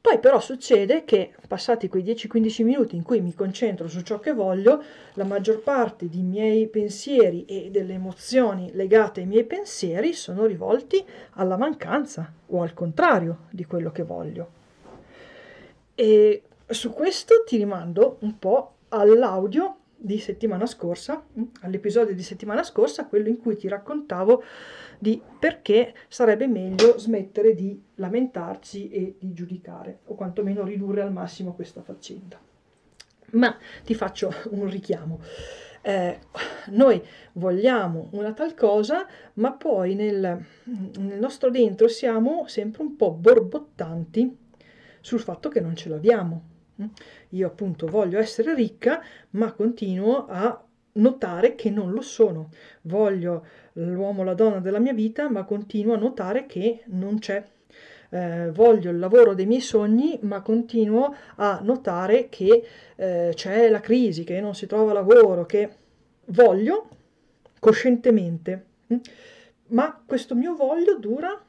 Poi 0.00 0.18
però 0.18 0.40
succede 0.40 1.04
che 1.04 1.34
passati 1.46 1.88
quei 1.88 2.02
10-15 2.02 2.64
minuti 2.64 2.96
in 2.96 3.02
cui 3.02 3.20
mi 3.20 3.34
concentro 3.34 3.86
su 3.86 4.00
ciò 4.00 4.18
che 4.18 4.32
voglio, 4.32 4.82
la 5.14 5.24
maggior 5.24 5.60
parte 5.60 6.08
dei 6.08 6.22
miei 6.22 6.68
pensieri 6.68 7.44
e 7.44 7.70
delle 7.70 7.94
emozioni 7.94 8.70
legate 8.72 9.20
ai 9.20 9.26
miei 9.26 9.44
pensieri 9.44 10.14
sono 10.14 10.46
rivolti 10.46 11.04
alla 11.32 11.58
mancanza 11.58 12.32
o 12.46 12.62
al 12.62 12.72
contrario 12.72 13.40
di 13.50 13.66
quello 13.66 13.92
che 13.92 14.02
voglio. 14.02 14.58
E 15.94 16.42
su 16.66 16.92
questo 16.92 17.42
ti 17.44 17.58
rimando 17.58 18.16
un 18.20 18.38
po' 18.38 18.76
all'audio 18.88 19.76
di 20.02 20.18
settimana 20.18 20.64
scorsa, 20.64 21.22
mm, 21.38 21.42
all'episodio 21.60 22.14
di 22.14 22.22
settimana 22.22 22.62
scorsa, 22.62 23.04
quello 23.04 23.28
in 23.28 23.36
cui 23.36 23.56
ti 23.56 23.68
raccontavo 23.68 24.42
di 25.00 25.20
perché 25.38 25.94
sarebbe 26.08 26.46
meglio 26.46 26.98
smettere 26.98 27.54
di 27.54 27.82
lamentarci 27.94 28.90
e 28.90 29.16
di 29.18 29.32
giudicare, 29.32 30.00
o 30.04 30.14
quantomeno 30.14 30.62
ridurre 30.62 31.00
al 31.00 31.12
massimo 31.12 31.54
questa 31.54 31.80
faccenda. 31.80 32.38
Ma 33.32 33.56
ti 33.82 33.94
faccio 33.94 34.30
un 34.50 34.68
richiamo. 34.68 35.20
Eh, 35.82 36.18
noi 36.66 37.02
vogliamo 37.32 38.08
una 38.12 38.34
tal 38.34 38.54
cosa, 38.54 39.06
ma 39.34 39.52
poi 39.52 39.94
nel, 39.94 40.44
nel 40.64 41.18
nostro 41.18 41.50
dentro 41.50 41.88
siamo 41.88 42.46
sempre 42.46 42.82
un 42.82 42.96
po' 42.96 43.12
borbottanti 43.12 44.36
sul 45.00 45.20
fatto 45.20 45.48
che 45.48 45.60
non 45.60 45.74
ce 45.74 45.88
l'abbiamo. 45.88 46.48
Io 47.30 47.46
appunto 47.46 47.86
voglio 47.86 48.18
essere 48.18 48.54
ricca, 48.54 49.02
ma 49.30 49.52
continuo 49.52 50.26
a 50.26 50.62
notare 50.92 51.54
che 51.54 51.70
non 51.70 51.92
lo 51.92 52.00
sono. 52.00 52.50
Voglio 52.82 53.44
l'uomo 53.74 54.22
o 54.22 54.24
la 54.24 54.34
donna 54.34 54.60
della 54.60 54.78
mia 54.78 54.92
vita, 54.92 55.28
ma 55.28 55.44
continuo 55.44 55.94
a 55.94 55.98
notare 55.98 56.46
che 56.46 56.82
non 56.86 57.18
c'è. 57.18 57.44
Eh, 58.12 58.50
voglio 58.50 58.90
il 58.90 58.98
lavoro 58.98 59.34
dei 59.34 59.46
miei 59.46 59.60
sogni, 59.60 60.18
ma 60.22 60.40
continuo 60.40 61.14
a 61.36 61.60
notare 61.62 62.28
che 62.28 62.64
eh, 62.96 63.32
c'è 63.34 63.68
la 63.68 63.80
crisi, 63.80 64.24
che 64.24 64.40
non 64.40 64.54
si 64.54 64.66
trova 64.66 64.92
lavoro, 64.92 65.46
che 65.46 65.68
voglio 66.26 66.88
coscientemente. 67.58 68.64
Mm? 68.92 68.98
Ma 69.68 70.02
questo 70.04 70.34
mio 70.34 70.56
voglio 70.56 70.98
dura 70.98 71.40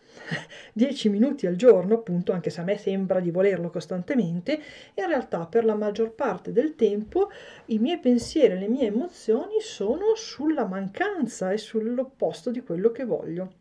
10 0.73 1.09
minuti 1.09 1.47
al 1.47 1.55
giorno, 1.55 1.95
appunto, 1.95 2.31
anche 2.31 2.49
se 2.49 2.61
a 2.61 2.63
me 2.63 2.77
sembra 2.77 3.19
di 3.19 3.31
volerlo 3.31 3.69
costantemente, 3.69 4.61
in 4.93 5.07
realtà 5.07 5.45
per 5.45 5.65
la 5.65 5.75
maggior 5.75 6.13
parte 6.13 6.51
del 6.51 6.75
tempo 6.75 7.29
i 7.65 7.79
miei 7.79 7.99
pensieri 7.99 8.53
e 8.53 8.57
le 8.57 8.67
mie 8.67 8.87
emozioni 8.87 9.59
sono 9.59 10.15
sulla 10.15 10.65
mancanza 10.65 11.51
e 11.51 11.57
sull'opposto 11.57 12.51
di 12.51 12.61
quello 12.61 12.91
che 12.91 13.05
voglio. 13.05 13.53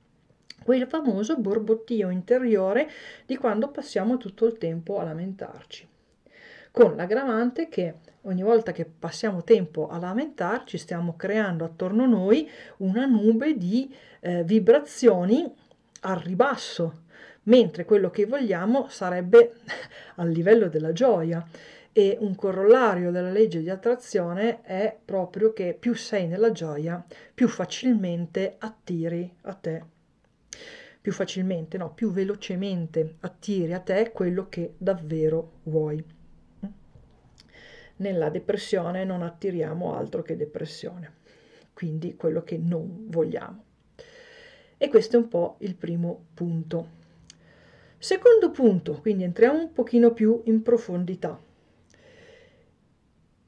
Quel 0.62 0.87
famoso 0.87 1.37
borbottio 1.38 2.11
interiore 2.11 2.88
di 3.25 3.37
quando 3.37 3.70
passiamo 3.70 4.18
tutto 4.18 4.46
il 4.46 4.59
tempo 4.59 4.99
a 4.99 5.05
lamentarci. 5.05 5.88
Con 6.70 6.94
l'aggravante 6.94 7.68
che 7.68 7.94
ogni 8.23 8.42
volta 8.42 8.70
che 8.70 8.85
passiamo 8.85 9.42
tempo 9.42 9.88
a 9.88 9.99
lamentarci 9.99 10.79
stiamo 10.79 11.16
creando 11.16 11.64
attorno 11.64 12.05
a 12.05 12.07
noi 12.07 12.49
una 12.79 13.07
nube 13.07 13.57
di 13.57 13.92
eh, 14.20 14.44
vibrazioni 14.44 15.53
al 16.01 16.17
ribasso, 16.17 17.03
mentre 17.45 17.85
quello 17.85 18.11
che 18.11 18.27
vogliamo 18.27 18.89
sarebbe 18.89 19.55
al 20.17 20.31
livello 20.31 20.69
della 20.69 20.93
gioia. 20.93 21.47
E 21.93 22.17
un 22.21 22.37
corollario 22.37 23.11
della 23.11 23.33
legge 23.33 23.61
di 23.61 23.69
attrazione 23.69 24.63
è 24.63 24.97
proprio 25.05 25.53
che 25.53 25.77
più 25.79 25.95
sei 25.95 26.29
nella 26.29 26.53
gioia, 26.53 27.05
più 27.35 27.49
facilmente 27.49 28.55
attiri 28.59 29.35
a 29.43 29.55
te. 29.55 29.85
più 31.01 31.13
facilmente, 31.13 31.79
no, 31.79 31.93
più 31.93 32.13
velocemente 32.13 33.17
attiri 33.21 33.73
a 33.73 33.81
te 33.81 34.13
quello 34.13 34.49
che 34.49 34.75
davvero 34.77 35.61
vuoi. 35.65 36.05
Nella 37.97 38.29
depressione 38.31 39.05
non 39.05 39.23
attiriamo 39.23 39.97
altro 39.97 40.23
che 40.23 40.37
depressione, 40.37 41.15
quindi 41.73 42.17
quello 42.17 42.45
che 42.45 42.57
non 42.59 43.07
vogliamo. 43.09 43.69
E 44.83 44.88
questo 44.88 45.16
è 45.16 45.21
un 45.21 45.29
po' 45.29 45.57
il 45.59 45.75
primo 45.75 46.29
punto. 46.33 46.88
Secondo 47.99 48.51
punto, 48.51 48.99
quindi 49.03 49.25
entriamo 49.25 49.59
un 49.59 49.73
pochino 49.75 50.14
più 50.14 50.40
in 50.45 50.62
profondità. 50.62 51.38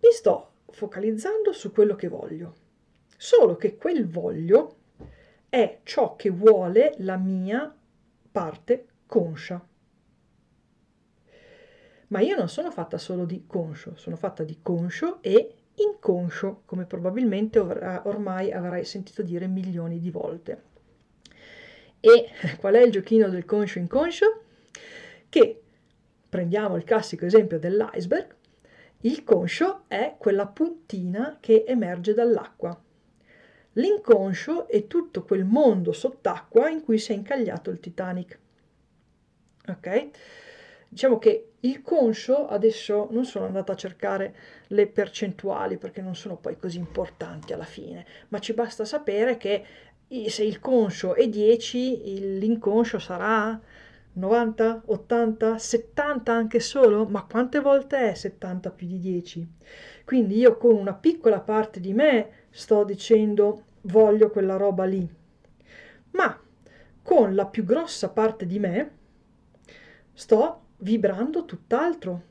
Mi 0.01 0.11
sto 0.11 0.51
focalizzando 0.69 1.55
su 1.55 1.73
quello 1.73 1.95
che 1.95 2.09
voglio, 2.09 2.55
solo 3.17 3.57
che 3.57 3.77
quel 3.77 4.07
voglio 4.07 4.77
è 5.49 5.81
ciò 5.85 6.17
che 6.17 6.29
vuole 6.29 6.97
la 6.99 7.17
mia 7.17 7.75
parte 8.31 8.87
conscia. 9.07 9.67
Ma 12.09 12.21
io 12.21 12.37
non 12.37 12.51
sono 12.51 12.71
fatta 12.71 12.99
solo 12.99 13.25
di 13.25 13.45
conscio, 13.47 13.97
sono 13.97 14.17
fatta 14.17 14.45
di 14.45 14.59
conscio 14.61 15.23
e 15.23 15.55
inconscio, 15.77 16.65
come 16.67 16.85
probabilmente 16.85 17.59
ormai 17.59 18.53
avrai 18.53 18.85
sentito 18.85 19.23
dire 19.23 19.47
milioni 19.47 19.99
di 19.99 20.11
volte. 20.11 20.72
E 22.05 22.31
qual 22.59 22.75
è 22.75 22.83
il 22.83 22.91
giochino 22.91 23.29
del 23.29 23.45
conscio 23.45 23.79
inconscio? 23.79 24.43
Che 25.29 25.63
prendiamo 26.29 26.77
il 26.77 26.85
classico 26.85 27.25
esempio 27.25 27.61
dell'iceberg, 27.61 28.35
il 29.03 29.23
conscio 29.23 29.85
è 29.87 30.17
quella 30.19 30.47
puntina 30.47 31.39
che 31.41 31.65
emerge 31.67 32.13
dall'acqua. 32.13 32.79
L'inconscio 33.75 34.69
è 34.69 34.87
tutto 34.87 35.23
quel 35.23 35.45
mondo 35.45 35.93
sott'acqua 35.93 36.69
in 36.69 36.83
cui 36.83 36.99
si 36.99 37.13
è 37.13 37.15
incagliato 37.15 37.71
il 37.71 37.81
Titanic. 37.81 38.39
Ok? 39.69 40.11
Diciamo 40.89 41.19
che 41.19 41.53
il 41.61 41.81
conscio, 41.81 42.49
adesso 42.49 43.09
non 43.13 43.25
sono 43.25 43.47
andata 43.47 43.73
a 43.73 43.77
cercare 43.77 44.35
le 44.69 44.87
percentuali 44.89 45.79
perché 45.79 46.03
non 46.03 46.15
sono 46.15 46.37
poi 46.37 46.57
così 46.59 46.79
importanti 46.79 47.53
alla 47.53 47.65
fine, 47.65 48.05
ma 48.29 48.41
ci 48.41 48.53
basta 48.53 48.85
sapere 48.85 49.37
che 49.37 49.65
se 50.29 50.45
il 50.45 50.61
conscio 50.61 51.15
è 51.15 51.27
10, 51.29 52.39
l'inconscio 52.39 52.99
sarà 52.99 53.59
90, 54.15 54.83
80, 54.85 55.57
70 55.57 56.33
anche 56.33 56.61
solo? 56.61 57.07
Ma 57.07 57.25
quante 57.25 57.61
volte 57.61 58.11
è 58.11 58.15
70 58.15 58.71
più 58.71 58.87
di 58.87 58.99
10? 58.99 59.49
Quindi 60.05 60.37
io 60.37 60.59
con 60.59 60.75
una 60.75 60.93
piccola 60.93 61.41
parte 61.41 61.81
di 61.81 61.95
me 61.95 62.29
sto 62.51 62.85
dicendo 62.85 63.65
voglio 63.83 64.31
quella 64.31 64.57
roba 64.57 64.85
lì, 64.85 65.09
ma 66.11 66.39
con 67.03 67.35
la 67.35 67.47
più 67.47 67.65
grossa 67.65 68.11
parte 68.11 68.47
di 68.47 68.59
me 68.59 68.91
sto 70.13 70.61
vibrando 70.79 71.45
tutt'altro. 71.45 72.31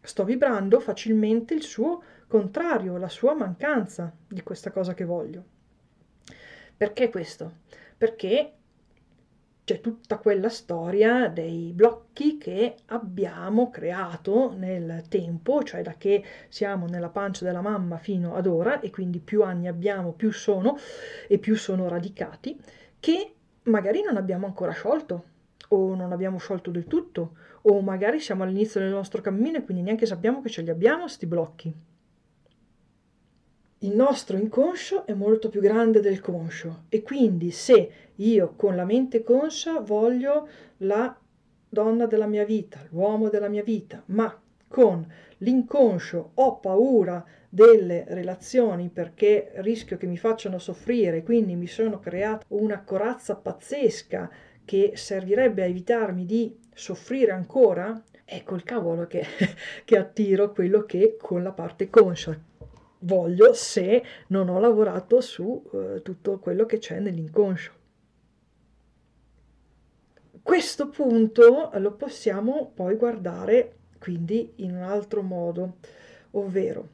Sto 0.00 0.24
vibrando 0.24 0.80
facilmente 0.80 1.54
il 1.54 1.62
suo 1.62 2.02
contrario, 2.26 2.98
la 2.98 3.08
sua 3.08 3.34
mancanza 3.34 4.12
di 4.28 4.42
questa 4.42 4.70
cosa 4.70 4.92
che 4.92 5.04
voglio. 5.04 5.53
Perché 6.76 7.10
questo? 7.10 7.52
Perché 7.96 8.52
c'è 9.64 9.80
tutta 9.80 10.18
quella 10.18 10.50
storia 10.50 11.28
dei 11.28 11.72
blocchi 11.72 12.36
che 12.36 12.74
abbiamo 12.86 13.70
creato 13.70 14.52
nel 14.54 15.04
tempo, 15.08 15.62
cioè 15.62 15.80
da 15.80 15.94
che 15.94 16.22
siamo 16.48 16.86
nella 16.86 17.08
pancia 17.08 17.46
della 17.46 17.62
mamma 17.62 17.96
fino 17.96 18.34
ad 18.34 18.46
ora, 18.46 18.80
e 18.80 18.90
quindi 18.90 19.20
più 19.20 19.42
anni 19.42 19.66
abbiamo, 19.66 20.12
più 20.12 20.32
sono 20.32 20.76
e 21.26 21.38
più 21.38 21.56
sono 21.56 21.88
radicati, 21.88 22.60
che 23.00 23.34
magari 23.62 24.02
non 24.02 24.18
abbiamo 24.18 24.44
ancora 24.44 24.72
sciolto 24.72 25.24
o 25.68 25.94
non 25.94 26.12
abbiamo 26.12 26.36
sciolto 26.36 26.70
del 26.70 26.86
tutto, 26.86 27.36
o 27.62 27.80
magari 27.80 28.20
siamo 28.20 28.42
all'inizio 28.42 28.80
del 28.80 28.90
nostro 28.90 29.22
cammino 29.22 29.56
e 29.56 29.64
quindi 29.64 29.82
neanche 29.82 30.04
sappiamo 30.04 30.42
che 30.42 30.50
ce 30.50 30.60
li 30.60 30.68
abbiamo 30.68 31.02
questi 31.02 31.26
blocchi. 31.26 31.74
Il 33.84 33.94
nostro 33.94 34.38
inconscio 34.38 35.04
è 35.04 35.12
molto 35.12 35.50
più 35.50 35.60
grande 35.60 36.00
del 36.00 36.22
conscio 36.22 36.84
e 36.88 37.02
quindi 37.02 37.50
se 37.50 37.90
io 38.14 38.54
con 38.56 38.76
la 38.76 38.86
mente 38.86 39.22
conscia 39.22 39.80
voglio 39.80 40.48
la 40.78 41.14
donna 41.68 42.06
della 42.06 42.26
mia 42.26 42.46
vita, 42.46 42.82
l'uomo 42.88 43.28
della 43.28 43.48
mia 43.48 43.62
vita, 43.62 44.02
ma 44.06 44.40
con 44.68 45.06
l'inconscio 45.36 46.30
ho 46.32 46.56
paura 46.60 47.22
delle 47.46 48.04
relazioni 48.08 48.88
perché 48.88 49.52
rischio 49.56 49.98
che 49.98 50.06
mi 50.06 50.16
facciano 50.16 50.58
soffrire, 50.58 51.22
quindi 51.22 51.54
mi 51.54 51.66
sono 51.66 52.00
creato 52.00 52.46
una 52.48 52.82
corazza 52.84 53.36
pazzesca 53.36 54.30
che 54.64 54.92
servirebbe 54.94 55.62
a 55.62 55.66
evitarmi 55.66 56.24
di 56.24 56.56
soffrire 56.72 57.32
ancora, 57.32 58.02
ecco 58.24 58.54
il 58.54 58.62
cavolo 58.62 59.06
che, 59.06 59.26
che 59.84 59.98
attiro 59.98 60.52
quello 60.52 60.86
che 60.86 61.18
con 61.20 61.42
la 61.42 61.52
parte 61.52 61.90
conscia 61.90 62.52
voglio 63.04 63.52
se 63.52 64.02
non 64.28 64.48
ho 64.48 64.58
lavorato 64.58 65.20
su 65.20 65.62
eh, 65.72 66.02
tutto 66.02 66.38
quello 66.38 66.66
che 66.66 66.78
c'è 66.78 66.98
nell'inconscio. 67.00 67.72
Questo 70.42 70.88
punto 70.88 71.70
lo 71.74 71.92
possiamo 71.94 72.70
poi 72.74 72.96
guardare 72.96 73.76
quindi 73.98 74.52
in 74.56 74.76
un 74.76 74.82
altro 74.82 75.22
modo, 75.22 75.76
ovvero 76.32 76.88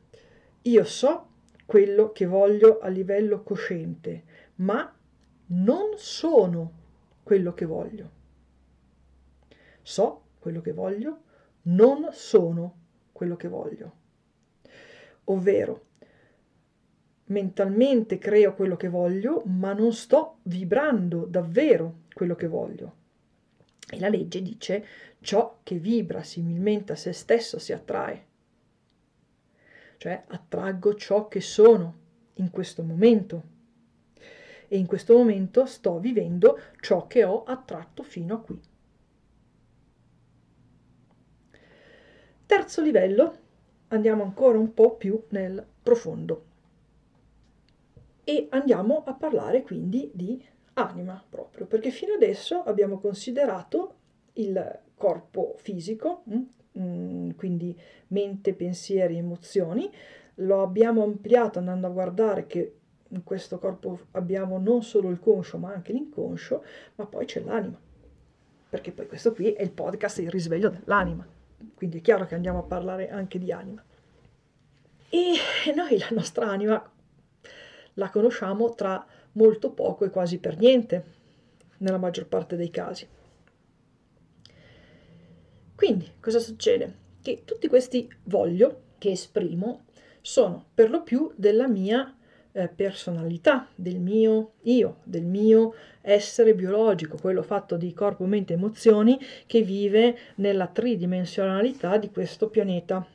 io 0.63 0.85
so 0.85 1.27
quello 1.67 2.13
che 2.13 2.27
voglio 2.27 2.79
a 2.79 2.89
livello 2.89 3.43
cosciente, 3.43 4.25
ma 4.57 4.95
non 5.47 5.97
sono 5.97 6.73
quello 7.23 7.53
che 7.55 7.65
voglio. 7.65 8.11
So 9.83 10.23
quello 10.39 10.61
che 10.61 10.73
voglio, 10.73 11.23
non 11.63 12.09
sono 12.13 12.77
quello 13.13 13.37
che 13.37 13.49
voglio. 13.49 13.93
Ovvero, 15.25 15.87
mentalmente 17.31 18.19
creo 18.19 18.55
quello 18.55 18.77
che 18.77 18.89
voglio, 18.89 19.43
ma 19.47 19.73
non 19.73 19.93
sto 19.93 20.39
vibrando 20.43 21.25
davvero 21.25 22.03
quello 22.13 22.35
che 22.35 22.47
voglio. 22.47 22.97
E 23.89 23.99
la 23.99 24.09
legge 24.09 24.43
dice 24.43 24.87
ciò 25.21 25.59
che 25.63 25.77
vibra 25.79 26.23
similmente 26.23 26.93
a 26.93 26.97
se 26.97 27.13
stesso 27.13 27.59
si 27.59 27.73
attrae. 27.73 28.27
Cioè 29.97 30.25
attraggo 30.29 30.95
ciò 30.95 31.29
che 31.29 31.41
sono 31.41 31.99
in 32.35 32.51
questo 32.51 32.83
momento. 32.83 33.59
E 34.69 34.79
in 34.79 34.87
questo 34.87 35.17
momento 35.17 35.67
sto 35.67 35.99
vivendo 35.99 36.59
ciò 36.81 37.07
che 37.07 37.25
ho 37.25 37.43
attratto 37.45 38.03
fino 38.03 38.35
a 38.35 38.41
qui. 38.41 38.61
Terzo 42.47 42.83
livello, 42.83 43.39
andiamo 43.89 44.23
ancora 44.23 44.59
un 44.59 44.73
po' 44.73 44.97
più 44.97 45.25
nel 45.31 45.65
profondo 45.83 46.50
e 48.31 48.47
andiamo 48.51 49.03
a 49.07 49.15
parlare 49.15 49.63
quindi 49.63 50.09
di 50.15 50.41
anima 50.75 51.21
proprio, 51.29 51.67
perché 51.67 51.91
fino 51.91 52.15
adesso 52.15 52.63
abbiamo 52.63 53.01
considerato 53.01 53.95
il 54.35 54.79
corpo 54.95 55.57
fisico, 55.57 56.23
mm, 56.31 56.43
mm, 56.79 57.31
quindi 57.31 57.77
mente, 58.09 58.55
pensieri, 58.55 59.17
emozioni, 59.17 59.91
lo 60.37 60.63
abbiamo 60.63 61.03
ampliato 61.03 61.59
andando 61.59 61.89
a 61.89 61.91
guardare 61.91 62.47
che 62.47 62.75
in 63.09 63.25
questo 63.25 63.59
corpo 63.59 63.99
abbiamo 64.13 64.59
non 64.59 64.85
solo 64.85 65.11
il 65.11 65.19
conscio 65.19 65.59
ma 65.59 65.73
anche 65.73 65.93
l'inconscio, 65.93 66.63
ma 66.95 67.07
poi 67.07 67.25
c'è 67.27 67.41
l'anima, 67.41 67.81
perché 68.69 68.93
poi 68.93 69.09
questo 69.09 69.33
qui 69.33 69.53
è 69.53 69.63
il 69.63 69.73
podcast 69.73 70.21
Il 70.21 70.31
risveglio 70.31 70.69
dell'anima, 70.69 71.27
quindi 71.75 71.99
è 71.99 72.01
chiaro 72.01 72.27
che 72.27 72.37
andiamo 72.37 72.61
a 72.61 72.63
parlare 72.63 73.11
anche 73.11 73.41
di 73.41 73.51
anima. 73.51 73.83
E 75.09 75.35
noi 75.75 75.99
la 75.99 76.11
nostra 76.13 76.49
anima 76.49 76.81
la 77.95 78.11
conosciamo 78.11 78.75
tra 78.75 79.05
molto 79.33 79.71
poco 79.71 80.05
e 80.05 80.11
quasi 80.11 80.39
per 80.39 80.59
niente, 80.59 81.05
nella 81.79 81.99
maggior 81.99 82.27
parte 82.27 82.57
dei 82.57 82.71
casi. 82.71 83.07
Quindi 85.75 86.13
cosa 86.21 86.39
succede? 86.39 86.99
Che 87.23 87.43
tutti 87.45 87.69
questi 87.69 88.09
voglio 88.25 88.89
che 88.99 89.13
esprimo 89.13 89.85
sono 90.21 90.67
per 90.75 90.91
lo 90.91 91.03
più 91.03 91.33
della 91.37 91.69
mia 91.69 92.15
eh, 92.53 92.69
personalità, 92.69 93.69
del 93.75 93.99
mio 93.99 94.53
io, 94.63 94.99
del 95.05 95.25
mio 95.25 95.75
essere 96.01 96.55
biologico, 96.55 97.17
quello 97.19 97.43
fatto 97.43 97.77
di 97.77 97.93
corpo, 97.93 98.25
mente, 98.25 98.55
emozioni 98.55 99.19
che 99.47 99.63
vive 99.63 100.19
nella 100.37 100.67
tridimensionalità 100.67 101.97
di 101.97 102.11
questo 102.11 102.49
pianeta. 102.49 103.07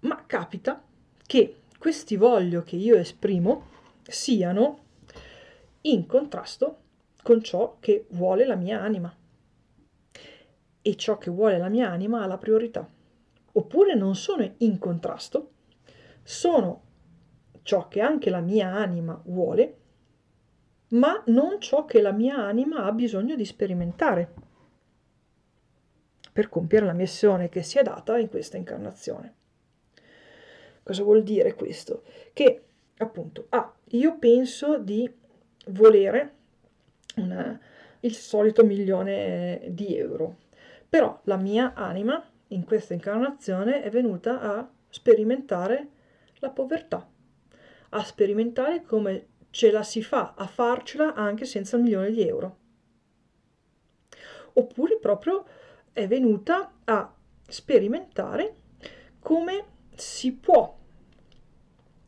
Ma 0.00 0.24
capita 0.26 0.82
che 1.26 1.56
questi 1.84 2.16
voglio 2.16 2.62
che 2.62 2.76
io 2.76 2.96
esprimo 2.96 3.66
siano 4.08 4.78
in 5.82 6.06
contrasto 6.06 6.78
con 7.22 7.42
ciò 7.42 7.76
che 7.78 8.06
vuole 8.12 8.46
la 8.46 8.54
mia 8.54 8.80
anima. 8.80 9.14
E 10.80 10.96
ciò 10.96 11.18
che 11.18 11.30
vuole 11.30 11.58
la 11.58 11.68
mia 11.68 11.90
anima 11.90 12.22
ha 12.22 12.26
la 12.26 12.38
priorità. 12.38 12.88
Oppure 13.52 13.94
non 13.94 14.14
sono 14.14 14.50
in 14.56 14.78
contrasto, 14.78 15.50
sono 16.22 16.84
ciò 17.60 17.86
che 17.88 18.00
anche 18.00 18.30
la 18.30 18.40
mia 18.40 18.72
anima 18.72 19.20
vuole, 19.26 19.76
ma 20.92 21.22
non 21.26 21.60
ciò 21.60 21.84
che 21.84 22.00
la 22.00 22.12
mia 22.12 22.38
anima 22.38 22.84
ha 22.84 22.92
bisogno 22.92 23.36
di 23.36 23.44
sperimentare 23.44 24.32
per 26.32 26.48
compiere 26.48 26.86
la 26.86 26.94
missione 26.94 27.50
che 27.50 27.62
si 27.62 27.76
è 27.76 27.82
data 27.82 28.16
in 28.16 28.30
questa 28.30 28.56
incarnazione. 28.56 29.42
Cosa 30.84 31.02
vuol 31.02 31.22
dire 31.22 31.54
questo? 31.54 32.02
Che 32.32 32.62
appunto, 32.98 33.46
ah, 33.48 33.74
io 33.90 34.18
penso 34.18 34.78
di 34.78 35.10
volere 35.68 36.32
una, 37.16 37.58
il 38.00 38.14
solito 38.14 38.64
milione 38.64 39.62
di 39.68 39.96
euro, 39.96 40.36
però 40.88 41.18
la 41.24 41.36
mia 41.36 41.72
anima 41.74 42.22
in 42.48 42.64
questa 42.64 42.92
incarnazione 42.92 43.82
è 43.82 43.90
venuta 43.90 44.40
a 44.40 44.70
sperimentare 44.88 45.88
la 46.40 46.50
povertà, 46.50 47.08
a 47.90 48.04
sperimentare 48.04 48.82
come 48.82 49.28
ce 49.50 49.70
la 49.70 49.82
si 49.82 50.02
fa 50.02 50.34
a 50.36 50.46
farcela 50.46 51.14
anche 51.14 51.46
senza 51.46 51.76
il 51.76 51.82
milione 51.82 52.10
di 52.10 52.26
euro. 52.26 52.58
Oppure 54.52 54.98
proprio 54.98 55.46
è 55.92 56.06
venuta 56.06 56.74
a 56.84 57.12
sperimentare 57.48 58.54
come 59.18 59.72
si 59.96 60.32
può 60.32 60.76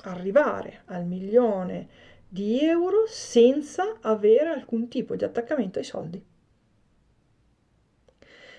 arrivare 0.04 0.82
al 0.86 1.04
milione 1.04 1.88
di 2.28 2.60
euro 2.60 3.04
senza 3.06 3.98
avere 4.00 4.48
alcun 4.48 4.88
tipo 4.88 5.16
di 5.16 5.24
attaccamento 5.24 5.78
ai 5.78 5.84
soldi. 5.84 6.24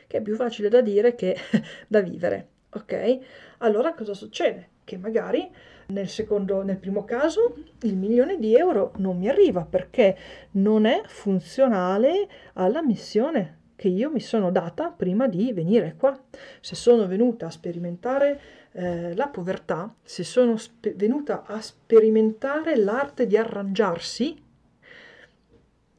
Che 0.07 0.17
è 0.17 0.21
più 0.21 0.35
facile 0.35 0.69
da 0.69 0.81
dire 0.81 1.15
che 1.15 1.35
da 1.87 2.01
vivere, 2.01 2.47
ok? 2.71 3.19
Allora 3.59 3.93
cosa 3.93 4.13
succede? 4.13 4.69
Che 4.83 4.97
magari 4.97 5.49
nel, 5.87 6.07
secondo, 6.07 6.63
nel 6.63 6.77
primo 6.77 7.03
caso 7.03 7.55
il 7.81 7.95
milione 7.95 8.37
di 8.39 8.55
euro 8.55 8.93
non 8.97 9.17
mi 9.17 9.29
arriva 9.29 9.65
perché 9.65 10.17
non 10.51 10.85
è 10.85 11.01
funzionale 11.05 12.27
alla 12.53 12.81
missione 12.81 13.55
che 13.75 13.89
io 13.89 14.09
mi 14.09 14.19
sono 14.19 14.49
data 14.49 14.89
prima 14.89 15.27
di 15.27 15.53
venire 15.53 15.95
qua. 15.97 16.19
Se 16.61 16.73
sono 16.73 17.05
venuta 17.05 17.45
a 17.45 17.51
sperimentare 17.51 18.39
eh, 18.77 19.15
la 19.15 19.27
povertà, 19.27 19.91
se 20.03 20.23
sono 20.23 20.55
spe- 20.55 20.93
venuta 20.93 21.45
a 21.47 21.59
sperimentare 21.61 22.75
l'arte 22.75 23.25
di 23.25 23.35
arrangiarsi, 23.35 24.39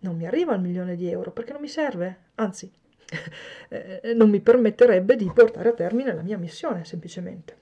non 0.00 0.16
mi 0.16 0.28
arriva 0.28 0.54
il 0.54 0.60
milione 0.60 0.94
di 0.94 1.10
euro 1.10 1.32
perché 1.32 1.50
non 1.50 1.60
mi 1.60 1.66
serve, 1.66 2.26
anzi, 2.36 2.70
eh, 3.70 4.12
non 4.14 4.30
mi 4.30 4.40
permetterebbe 4.40 5.16
di 5.16 5.28
portare 5.34 5.70
a 5.70 5.72
termine 5.72 6.14
la 6.14 6.22
mia 6.22 6.38
missione 6.38 6.84
semplicemente. 6.84 7.56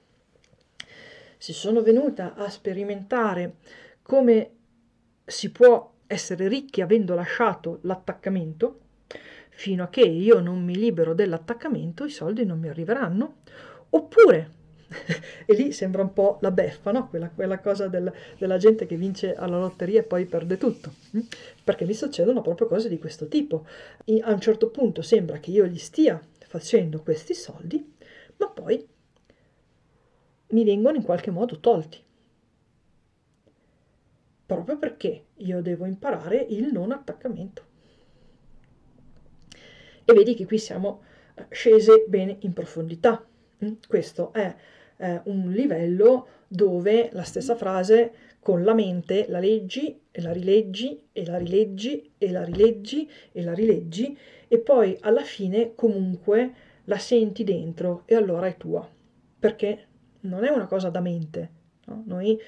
Se 1.37 1.51
sono 1.51 1.81
venuta 1.81 2.35
a 2.35 2.47
sperimentare 2.49 3.55
come 4.03 4.51
si 5.25 5.51
può 5.51 5.95
essere 6.05 6.47
ricchi 6.47 6.81
avendo 6.81 7.15
lasciato 7.15 7.79
l'attaccamento, 7.81 8.81
fino 9.49 9.83
a 9.83 9.89
che 9.89 10.01
io 10.01 10.39
non 10.41 10.63
mi 10.63 10.75
libero 10.75 11.15
dell'attaccamento 11.15 12.05
i 12.05 12.11
soldi 12.11 12.45
non 12.45 12.59
mi 12.59 12.69
arriveranno, 12.69 13.37
oppure, 13.89 14.56
e 15.45 15.53
lì 15.53 15.71
sembra 15.71 16.01
un 16.01 16.13
po' 16.13 16.37
la 16.41 16.51
beffa, 16.51 16.91
no? 16.91 17.09
quella, 17.09 17.29
quella, 17.29 17.59
cosa 17.59 17.87
del, 17.87 18.11
della 18.37 18.57
gente 18.57 18.85
che 18.85 18.95
vince 18.95 19.35
alla 19.35 19.59
lotteria 19.59 19.99
e 19.99 20.03
poi 20.03 20.25
perde 20.25 20.57
tutto, 20.57 20.93
hm? 21.11 21.19
perché 21.63 21.85
mi 21.85 21.93
succedono 21.93 22.41
proprio 22.41 22.67
cose 22.67 22.87
di 22.87 22.97
questo 22.97 23.27
tipo. 23.27 23.65
E 24.05 24.21
a 24.21 24.31
un 24.31 24.39
certo 24.39 24.69
punto 24.69 25.01
sembra 25.01 25.39
che 25.39 25.51
io 25.51 25.65
gli 25.65 25.77
stia 25.77 26.21
facendo 26.47 27.01
questi 27.01 27.33
soldi, 27.33 27.95
ma 28.37 28.47
poi 28.47 28.85
mi 30.49 30.63
vengono 30.63 30.95
in 30.95 31.03
qualche 31.03 31.31
modo 31.31 31.59
tolti. 31.59 32.01
Proprio 34.45 34.77
perché 34.77 35.25
io 35.35 35.61
devo 35.61 35.85
imparare 35.85 36.37
il 36.37 36.71
non 36.71 36.91
attaccamento. 36.91 37.65
E 40.05 40.13
vedi 40.13 40.35
che 40.35 40.45
qui 40.45 40.57
siamo 40.57 41.03
eh, 41.35 41.47
scese 41.49 42.05
bene 42.07 42.37
in 42.39 42.53
profondità. 42.53 43.27
Mm? 43.65 43.73
Questo 43.85 44.31
è 44.31 44.55
eh, 44.97 45.21
un 45.25 45.51
livello 45.51 46.27
dove 46.47 47.09
la 47.13 47.23
stessa 47.23 47.55
frase 47.55 48.13
con 48.39 48.63
la 48.63 48.73
mente 48.73 49.25
la 49.27 49.39
leggi 49.39 49.99
e 50.09 50.21
la 50.21 50.31
rileggi 50.31 51.07
e 51.11 51.25
la 51.25 51.37
rileggi 51.37 52.13
e 52.17 52.31
la 52.31 52.43
rileggi 52.43 53.09
e 53.31 53.43
la 53.43 53.53
rileggi 53.53 54.17
e 54.47 54.59
poi 54.59 54.97
alla 55.01 55.23
fine 55.23 55.73
comunque 55.75 56.53
la 56.85 56.97
senti 56.97 57.43
dentro 57.43 58.03
e 58.05 58.15
allora 58.15 58.47
è 58.47 58.55
tua. 58.55 58.89
Perché 59.39 59.87
non 60.21 60.45
è 60.45 60.49
una 60.49 60.65
cosa 60.65 60.89
da 60.89 61.01
mente. 61.01 61.51
No? 61.85 62.03
Noi 62.05 62.39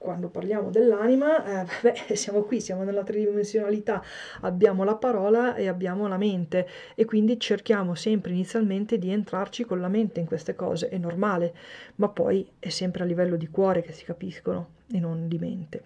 quando 0.00 0.30
parliamo 0.30 0.70
dell'anima, 0.70 1.60
eh, 1.60 1.66
beh, 1.82 2.16
siamo 2.16 2.44
qui, 2.44 2.62
siamo 2.62 2.84
nella 2.84 3.02
tridimensionalità, 3.02 4.02
abbiamo 4.40 4.82
la 4.82 4.96
parola 4.96 5.54
e 5.54 5.68
abbiamo 5.68 6.08
la 6.08 6.16
mente 6.16 6.66
e 6.94 7.04
quindi 7.04 7.38
cerchiamo 7.38 7.94
sempre 7.94 8.32
inizialmente 8.32 8.98
di 8.98 9.10
entrarci 9.10 9.64
con 9.64 9.78
la 9.78 9.88
mente 9.88 10.18
in 10.18 10.24
queste 10.24 10.54
cose, 10.54 10.88
è 10.88 10.96
normale, 10.96 11.54
ma 11.96 12.08
poi 12.08 12.50
è 12.58 12.70
sempre 12.70 13.02
a 13.02 13.06
livello 13.06 13.36
di 13.36 13.48
cuore 13.48 13.82
che 13.82 13.92
si 13.92 14.06
capiscono 14.06 14.70
e 14.90 14.98
non 14.98 15.28
di 15.28 15.38
mente. 15.38 15.82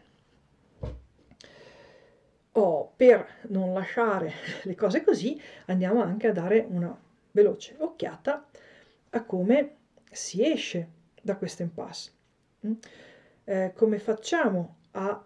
Oh, 2.53 2.92
per 2.94 3.27
non 3.48 3.72
lasciare 3.72 4.33
le 4.62 4.77
cose 4.77 5.03
così, 5.03 5.40
andiamo 5.66 6.00
anche 6.00 6.29
a 6.29 6.33
dare 6.33 6.64
una 6.68 6.96
veloce 7.33 7.74
occhiata 7.79 8.46
a 9.11 9.24
come 9.24 9.74
si 10.09 10.48
esce 10.48 10.88
da 11.20 11.35
questo 11.35 11.62
impasse. 11.62 12.12
Mm? 12.64 12.72
Eh, 13.44 13.72
come 13.74 13.98
facciamo 13.98 14.76
a 14.92 15.22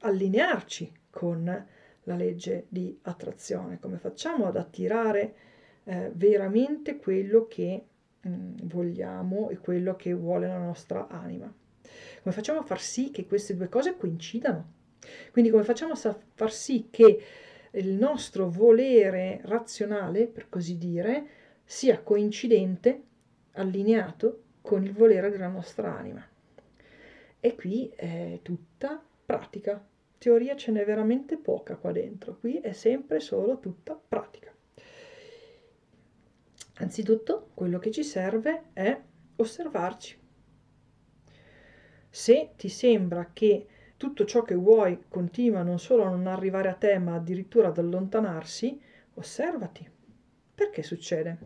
allinearci 0.00 0.92
con 1.08 1.66
la 2.02 2.14
legge 2.14 2.66
di 2.68 2.98
attrazione? 3.02 3.78
Come 3.80 3.96
facciamo 3.96 4.46
ad 4.46 4.56
attirare 4.56 5.34
eh, 5.84 6.10
veramente 6.14 6.98
quello 6.98 7.46
che 7.46 7.84
mh, 8.20 8.28
mm, 8.28 8.54
vogliamo 8.64 9.48
e 9.48 9.58
quello 9.58 9.96
che 9.96 10.12
vuole 10.12 10.46
la 10.46 10.58
nostra 10.58 11.08
anima? 11.08 11.52
Come 12.22 12.34
facciamo 12.34 12.58
a 12.58 12.64
far 12.64 12.80
sì 12.80 13.10
che 13.10 13.26
queste 13.26 13.56
due 13.56 13.68
cose 13.68 13.96
coincidano? 13.96 14.74
Quindi 15.32 15.50
come 15.50 15.62
facciamo 15.62 15.92
a 15.92 16.18
far 16.34 16.52
sì 16.52 16.88
che 16.90 17.22
il 17.72 17.92
nostro 17.92 18.50
volere 18.50 19.40
razionale, 19.44 20.26
per 20.26 20.48
così 20.48 20.76
dire, 20.76 21.26
sia 21.64 22.00
coincidente, 22.02 23.02
allineato 23.52 24.42
con 24.60 24.84
il 24.84 24.92
volere 24.92 25.30
della 25.30 25.48
nostra 25.48 25.96
anima. 25.96 26.26
E 27.46 27.54
qui 27.54 27.88
è 27.94 28.40
tutta 28.42 29.00
pratica. 29.24 29.80
Teoria 30.18 30.56
ce 30.56 30.72
n'è 30.72 30.84
veramente 30.84 31.36
poca 31.36 31.76
qua 31.76 31.92
dentro, 31.92 32.38
qui 32.40 32.58
è 32.58 32.72
sempre 32.72 33.20
solo 33.20 33.60
tutta 33.60 33.94
pratica. 33.94 34.52
Anzitutto, 36.78 37.50
quello 37.54 37.78
che 37.78 37.92
ci 37.92 38.02
serve 38.02 38.70
è 38.72 39.00
osservarci. 39.36 40.18
Se 42.10 42.50
ti 42.56 42.68
sembra 42.68 43.30
che 43.32 43.66
tutto 43.96 44.24
ciò 44.24 44.42
che 44.42 44.56
vuoi 44.56 45.04
continua 45.06 45.62
non 45.62 45.78
solo 45.78 46.02
a 46.02 46.08
non 46.08 46.26
arrivare 46.26 46.68
a 46.68 46.74
te, 46.74 46.98
ma 46.98 47.14
addirittura 47.14 47.68
ad 47.68 47.78
allontanarsi, 47.78 48.82
osservati. 49.14 49.88
Perché 50.52 50.82
succede? 50.82 51.38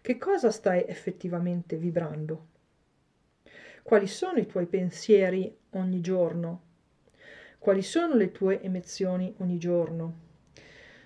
Che 0.00 0.18
cosa 0.18 0.52
stai 0.52 0.84
effettivamente 0.86 1.74
vibrando? 1.76 2.50
Quali 3.82 4.06
sono 4.06 4.38
i 4.38 4.46
tuoi 4.46 4.66
pensieri 4.66 5.54
ogni 5.70 6.00
giorno? 6.00 6.62
Quali 7.58 7.82
sono 7.82 8.14
le 8.14 8.30
tue 8.30 8.62
emozioni 8.62 9.34
ogni 9.38 9.58
giorno? 9.58 10.20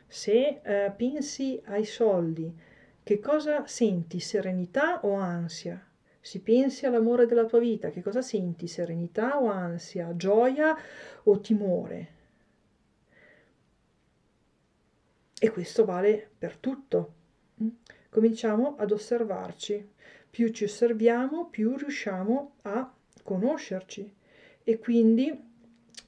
Se 0.06 0.60
eh, 0.62 0.92
pensi 0.94 1.60
ai 1.66 1.84
soldi, 1.84 2.54
che 3.02 3.18
cosa 3.18 3.66
senti? 3.66 4.20
Serenità 4.20 5.00
o 5.04 5.14
ansia? 5.14 5.82
Se 6.20 6.40
pensi 6.40 6.86
all'amore 6.86 7.26
della 7.26 7.44
tua 7.44 7.60
vita, 7.60 7.90
che 7.90 8.02
cosa 8.02 8.20
senti? 8.20 8.66
Serenità 8.66 9.40
o 9.40 9.46
ansia? 9.46 10.14
Gioia 10.16 10.76
o 11.24 11.40
timore? 11.40 12.14
E 15.38 15.50
questo 15.50 15.84
vale 15.84 16.30
per 16.36 16.56
tutto. 16.56 17.14
Mm? 17.62 17.68
Cominciamo 18.10 18.76
ad 18.76 18.90
osservarci 18.90 19.94
più 20.37 20.51
ci 20.51 20.64
osserviamo, 20.64 21.46
più 21.46 21.77
riusciamo 21.79 22.57
a 22.64 22.92
conoscerci 23.22 24.14
e 24.62 24.79
quindi 24.79 25.35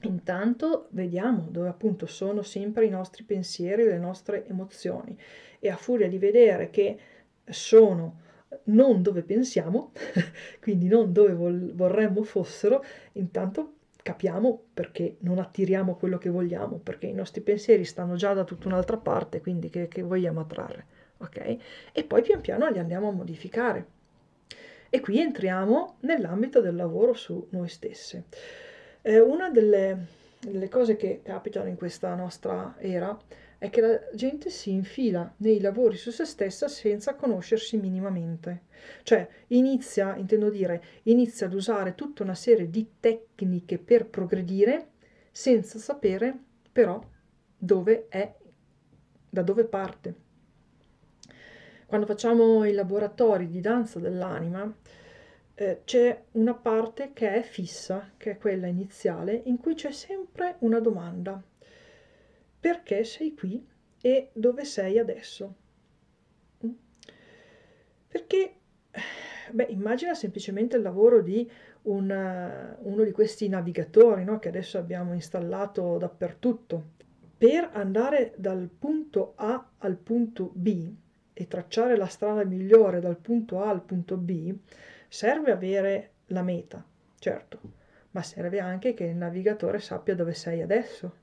intanto 0.01 0.85
vediamo 0.91 1.47
dove 1.49 1.67
appunto 1.67 2.05
sono 2.05 2.43
sempre 2.43 2.85
i 2.85 2.91
nostri 2.91 3.23
pensieri, 3.23 3.85
le 3.85 3.97
nostre 3.97 4.45
emozioni 4.45 5.17
e 5.57 5.69
a 5.69 5.75
furia 5.75 6.07
di 6.07 6.19
vedere 6.19 6.69
che 6.69 6.99
sono 7.43 8.19
non 8.65 9.01
dove 9.01 9.23
pensiamo, 9.23 9.93
quindi 10.61 10.87
non 10.87 11.11
dove 11.11 11.33
vol- 11.33 11.73
vorremmo 11.73 12.21
fossero, 12.21 12.83
intanto 13.13 13.77
capiamo 14.03 14.65
perché 14.75 15.15
non 15.21 15.39
attiriamo 15.39 15.95
quello 15.95 16.19
che 16.19 16.29
vogliamo, 16.29 16.77
perché 16.77 17.07
i 17.07 17.13
nostri 17.13 17.41
pensieri 17.41 17.83
stanno 17.83 18.13
già 18.13 18.33
da 18.33 18.43
tutta 18.43 18.67
un'altra 18.67 18.97
parte, 18.97 19.41
quindi 19.41 19.71
che, 19.71 19.87
che 19.87 20.03
vogliamo 20.03 20.41
attrarre, 20.41 20.85
ok? 21.17 21.57
E 21.93 22.03
poi 22.03 22.21
pian 22.21 22.41
piano 22.41 22.69
li 22.69 22.77
andiamo 22.77 23.07
a 23.07 23.11
modificare. 23.11 23.97
E 24.89 24.99
qui 24.99 25.19
entriamo 25.19 25.97
nell'ambito 26.01 26.61
del 26.61 26.75
lavoro 26.75 27.13
su 27.13 27.47
noi 27.51 27.67
stesse. 27.67 28.25
Eh, 29.01 29.19
una 29.19 29.49
delle 29.49 30.17
delle 30.39 30.69
cose 30.69 30.95
che 30.95 31.19
capitano 31.21 31.67
in 31.67 31.75
questa 31.75 32.15
nostra 32.15 32.75
era 32.79 33.17
è 33.57 33.69
che 33.69 33.81
la 33.81 33.99
gente 34.13 34.49
si 34.49 34.71
infila 34.71 35.33
nei 35.37 35.59
lavori 35.59 35.97
su 35.97 36.11
se 36.11 36.23
stessa 36.23 36.69
senza 36.69 37.15
conoscersi 37.15 37.75
minimamente. 37.75 38.63
Cioè 39.03 39.27
inizia, 39.47 40.15
intendo 40.15 40.49
dire, 40.49 40.81
inizia 41.03 41.47
ad 41.47 41.53
usare 41.53 41.93
tutta 41.93 42.23
una 42.23 42.35
serie 42.35 42.69
di 42.69 42.87
tecniche 43.01 43.77
per 43.77 44.07
progredire 44.07 44.91
senza 45.31 45.77
sapere 45.77 46.37
però 46.71 47.01
dove 47.57 48.07
è, 48.07 48.33
da 49.29 49.41
dove 49.41 49.65
parte. 49.65 50.27
Quando 51.89 52.05
facciamo 52.05 52.65
i 52.65 52.73
laboratori 52.73 53.49
di 53.49 53.61
danza 53.61 53.97
dell'anima, 53.97 54.71
eh, 55.55 55.81
c'è 55.85 56.21
una 56.33 56.53
parte 56.53 57.13
che 57.13 57.33
è 57.33 57.41
fissa, 57.41 58.11
che 58.15 58.29
è 58.29 58.37
quella 58.37 58.67
iniziale, 58.67 59.41
in 59.45 59.57
cui 59.57 59.73
c'è 59.73 59.89
sempre 59.91 60.57
una 60.59 60.79
domanda. 60.79 61.41
Perché 62.59 63.03
sei 63.03 63.33
qui 63.33 63.67
e 63.99 64.29
dove 64.33 64.65
sei 64.65 64.99
adesso? 64.99 65.55
Mm? 66.63 66.69
Perché, 68.07 68.53
beh, 69.49 69.69
immagina 69.69 70.13
semplicemente 70.13 70.75
il 70.75 70.83
lavoro 70.83 71.23
di 71.23 71.49
un, 71.81 72.75
uno 72.81 73.03
di 73.03 73.11
questi 73.11 73.49
navigatori 73.49 74.23
no, 74.25 74.37
che 74.37 74.49
adesso 74.49 74.77
abbiamo 74.77 75.15
installato 75.15 75.97
dappertutto. 75.97 76.83
Per 77.35 77.67
andare 77.73 78.35
dal 78.37 78.69
punto 78.69 79.33
A 79.37 79.71
al 79.79 79.97
punto 79.97 80.51
B 80.53 81.07
e 81.39 81.47
tracciare 81.47 81.95
la 81.95 82.07
strada 82.07 82.43
migliore 82.43 82.99
dal 82.99 83.17
punto 83.17 83.63
A 83.63 83.69
al 83.69 83.81
punto 83.81 84.17
B, 84.17 84.53
Serve 85.11 85.51
avere 85.51 86.11
la 86.27 86.43
meta, 86.43 86.85
certo, 87.17 87.59
ma 88.11 88.21
serve 88.21 88.59
anche 88.59 88.93
che 88.93 89.05
il 89.05 89.15
navigatore 89.15 89.79
sappia 89.79 90.13
dove 90.13 90.35
sei 90.35 90.61
adesso. 90.61 91.15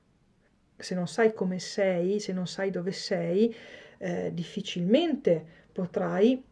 Se 0.75 0.93
non 0.93 1.07
sai 1.07 1.33
come 1.33 1.57
sei, 1.59 2.19
se 2.19 2.33
non 2.33 2.47
sai 2.47 2.69
dove 2.69 2.91
sei, 2.91 3.55
eh, 3.99 4.31
difficilmente 4.33 5.45
potrai 5.71 6.43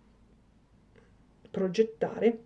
progettare, 1.51 2.39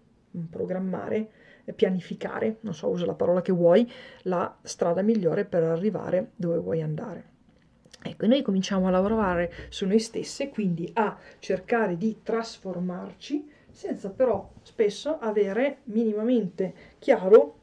programmare, 0.49 1.29
pianificare, 1.75 2.57
non 2.61 2.73
so, 2.73 2.89
usa 2.89 3.05
la 3.05 3.13
parola 3.13 3.43
che 3.43 3.51
vuoi, 3.51 3.87
la 4.23 4.57
strada 4.63 5.03
migliore 5.03 5.45
per 5.45 5.61
arrivare 5.61 6.31
dove 6.35 6.57
vuoi 6.57 6.81
andare. 6.81 7.28
Ecco, 8.01 8.27
noi 8.27 8.41
cominciamo 8.41 8.87
a 8.87 8.91
lavorare 8.91 9.51
su 9.69 9.85
noi 9.85 9.99
stesse, 9.99 10.49
quindi 10.49 10.89
a 10.93 11.17
cercare 11.39 11.97
di 11.97 12.19
trasformarci 12.23 13.57
senza 13.71 14.09
però 14.09 14.51
spesso 14.63 15.19
avere 15.19 15.79
minimamente 15.85 16.73
chiaro 16.99 17.55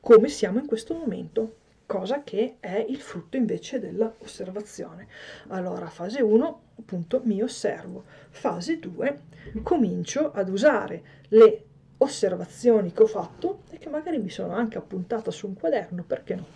come 0.00 0.28
siamo 0.28 0.58
in 0.58 0.66
questo 0.66 0.94
momento, 0.94 1.56
cosa 1.86 2.22
che 2.22 2.56
è 2.60 2.84
il 2.86 3.00
frutto 3.00 3.36
invece 3.36 3.78
dell'osservazione. 3.78 5.06
Allora, 5.48 5.86
fase 5.86 6.20
1, 6.20 6.60
appunto, 6.78 7.20
mi 7.24 7.42
osservo. 7.42 8.04
Fase 8.30 8.78
2, 8.78 9.20
comincio 9.62 10.32
ad 10.32 10.48
usare 10.48 11.02
le 11.28 11.64
osservazioni 11.98 12.92
che 12.92 13.02
ho 13.02 13.06
fatto 13.06 13.62
e 13.70 13.78
che 13.78 13.88
magari 13.88 14.18
mi 14.18 14.28
sono 14.28 14.52
anche 14.52 14.76
appuntata 14.76 15.30
su 15.30 15.46
un 15.46 15.54
quaderno, 15.54 16.04
perché 16.04 16.34
no? 16.34 16.46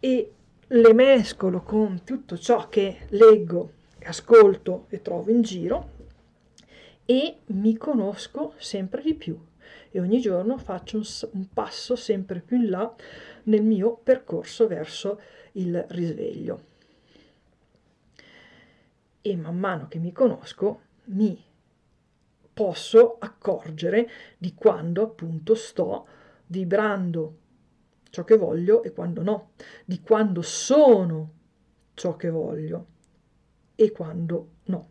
E 0.00 0.32
le 0.68 0.92
mescolo 0.92 1.62
con 1.62 2.02
tutto 2.02 2.36
ciò 2.36 2.68
che 2.68 3.06
leggo, 3.10 3.72
ascolto 4.04 4.86
e 4.88 5.00
trovo 5.00 5.30
in 5.30 5.42
giro 5.42 5.94
e 7.04 7.38
mi 7.46 7.76
conosco 7.76 8.54
sempre 8.56 9.02
di 9.02 9.14
più 9.14 9.38
e 9.90 10.00
ogni 10.00 10.20
giorno 10.20 10.58
faccio 10.58 10.96
un, 10.96 11.04
un, 11.32 11.48
passo 11.52 11.94
sempre 11.94 12.40
più 12.40 12.56
in 12.56 12.70
là 12.70 12.92
nel 13.44 13.62
mio 13.62 13.96
percorso 13.96 14.66
verso 14.66 15.20
il 15.52 15.84
risveglio. 15.88 16.74
E 19.22 19.36
man 19.36 19.58
mano 19.58 19.86
che 19.86 19.98
mi 19.98 20.12
conosco 20.12 20.80
mi 21.06 21.40
posso 22.52 23.16
accorgere 23.20 24.08
di 24.36 24.54
quando 24.54 25.02
appunto 25.02 25.54
sto 25.54 26.06
vibrando 26.46 27.38
ciò 28.16 28.24
che 28.24 28.38
voglio 28.38 28.82
e 28.82 28.92
quando 28.92 29.22
no, 29.22 29.50
di 29.84 30.00
quando 30.00 30.40
sono 30.40 31.32
ciò 31.92 32.16
che 32.16 32.30
voglio 32.30 32.86
e 33.74 33.92
quando 33.92 34.52
no 34.64 34.88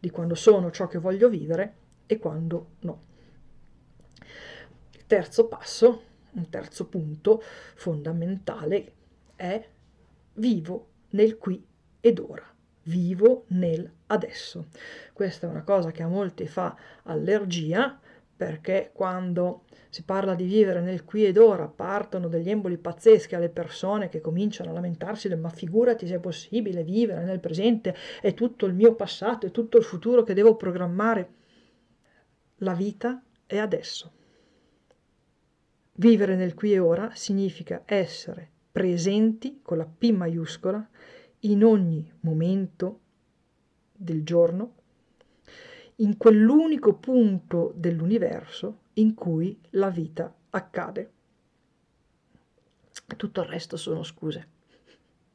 di 0.00 0.10
quando 0.10 0.34
sono 0.34 0.72
ciò 0.72 0.88
che 0.88 0.98
voglio 0.98 1.28
vivere 1.28 1.74
e 2.06 2.18
quando 2.18 2.70
no. 2.80 3.04
Il 4.92 5.06
terzo 5.06 5.46
passo, 5.46 6.02
un 6.32 6.48
terzo 6.48 6.88
punto 6.88 7.40
fondamentale 7.74 8.92
è 9.36 9.64
vivo 10.34 10.88
nel 11.10 11.38
qui 11.38 11.64
ed 12.00 12.18
ora, 12.18 12.44
vivo 12.84 13.44
nel 13.48 13.88
adesso. 14.06 14.66
Questa 15.12 15.46
è 15.46 15.50
una 15.50 15.62
cosa 15.62 15.92
che 15.92 16.02
a 16.02 16.08
molti 16.08 16.48
fa 16.48 16.76
allergia 17.04 18.00
perché 18.36 18.90
quando 18.92 19.64
si 19.88 20.02
parla 20.02 20.34
di 20.34 20.44
vivere 20.44 20.82
nel 20.82 21.04
qui 21.04 21.24
ed 21.24 21.38
ora, 21.38 21.68
partono 21.68 22.28
degli 22.28 22.50
emboli 22.50 22.76
pazzeschi 22.76 23.34
alle 23.34 23.48
persone 23.48 24.10
che 24.10 24.20
cominciano 24.20 24.70
a 24.70 24.74
lamentarsi 24.74 25.34
ma 25.36 25.48
figurati 25.48 26.06
se 26.06 26.16
è 26.16 26.18
possibile 26.18 26.84
vivere 26.84 27.24
nel 27.24 27.40
presente, 27.40 27.94
è 28.20 28.34
tutto 28.34 28.66
il 28.66 28.74
mio 28.74 28.94
passato, 28.94 29.46
è 29.46 29.50
tutto 29.50 29.78
il 29.78 29.84
futuro 29.84 30.22
che 30.22 30.34
devo 30.34 30.54
programmare. 30.56 31.32
La 32.56 32.74
vita 32.74 33.22
è 33.46 33.56
adesso. 33.56 34.12
Vivere 35.92 36.36
nel 36.36 36.52
qui 36.52 36.74
e 36.74 36.78
ora 36.78 37.10
significa 37.14 37.82
essere 37.86 38.50
presenti 38.70 39.60
con 39.62 39.78
la 39.78 39.86
P 39.86 40.10
maiuscola 40.10 40.86
in 41.40 41.64
ogni 41.64 42.12
momento 42.20 43.00
del 43.92 44.22
giorno, 44.24 44.74
in 45.96 46.16
quell'unico 46.16 46.94
punto 46.94 47.72
dell'universo 47.74 48.78
in 48.94 49.14
cui 49.14 49.58
la 49.70 49.90
vita 49.90 50.32
accade. 50.50 51.10
Tutto 53.16 53.40
il 53.40 53.46
resto 53.48 53.76
sono 53.76 54.02
scuse. 54.02 54.54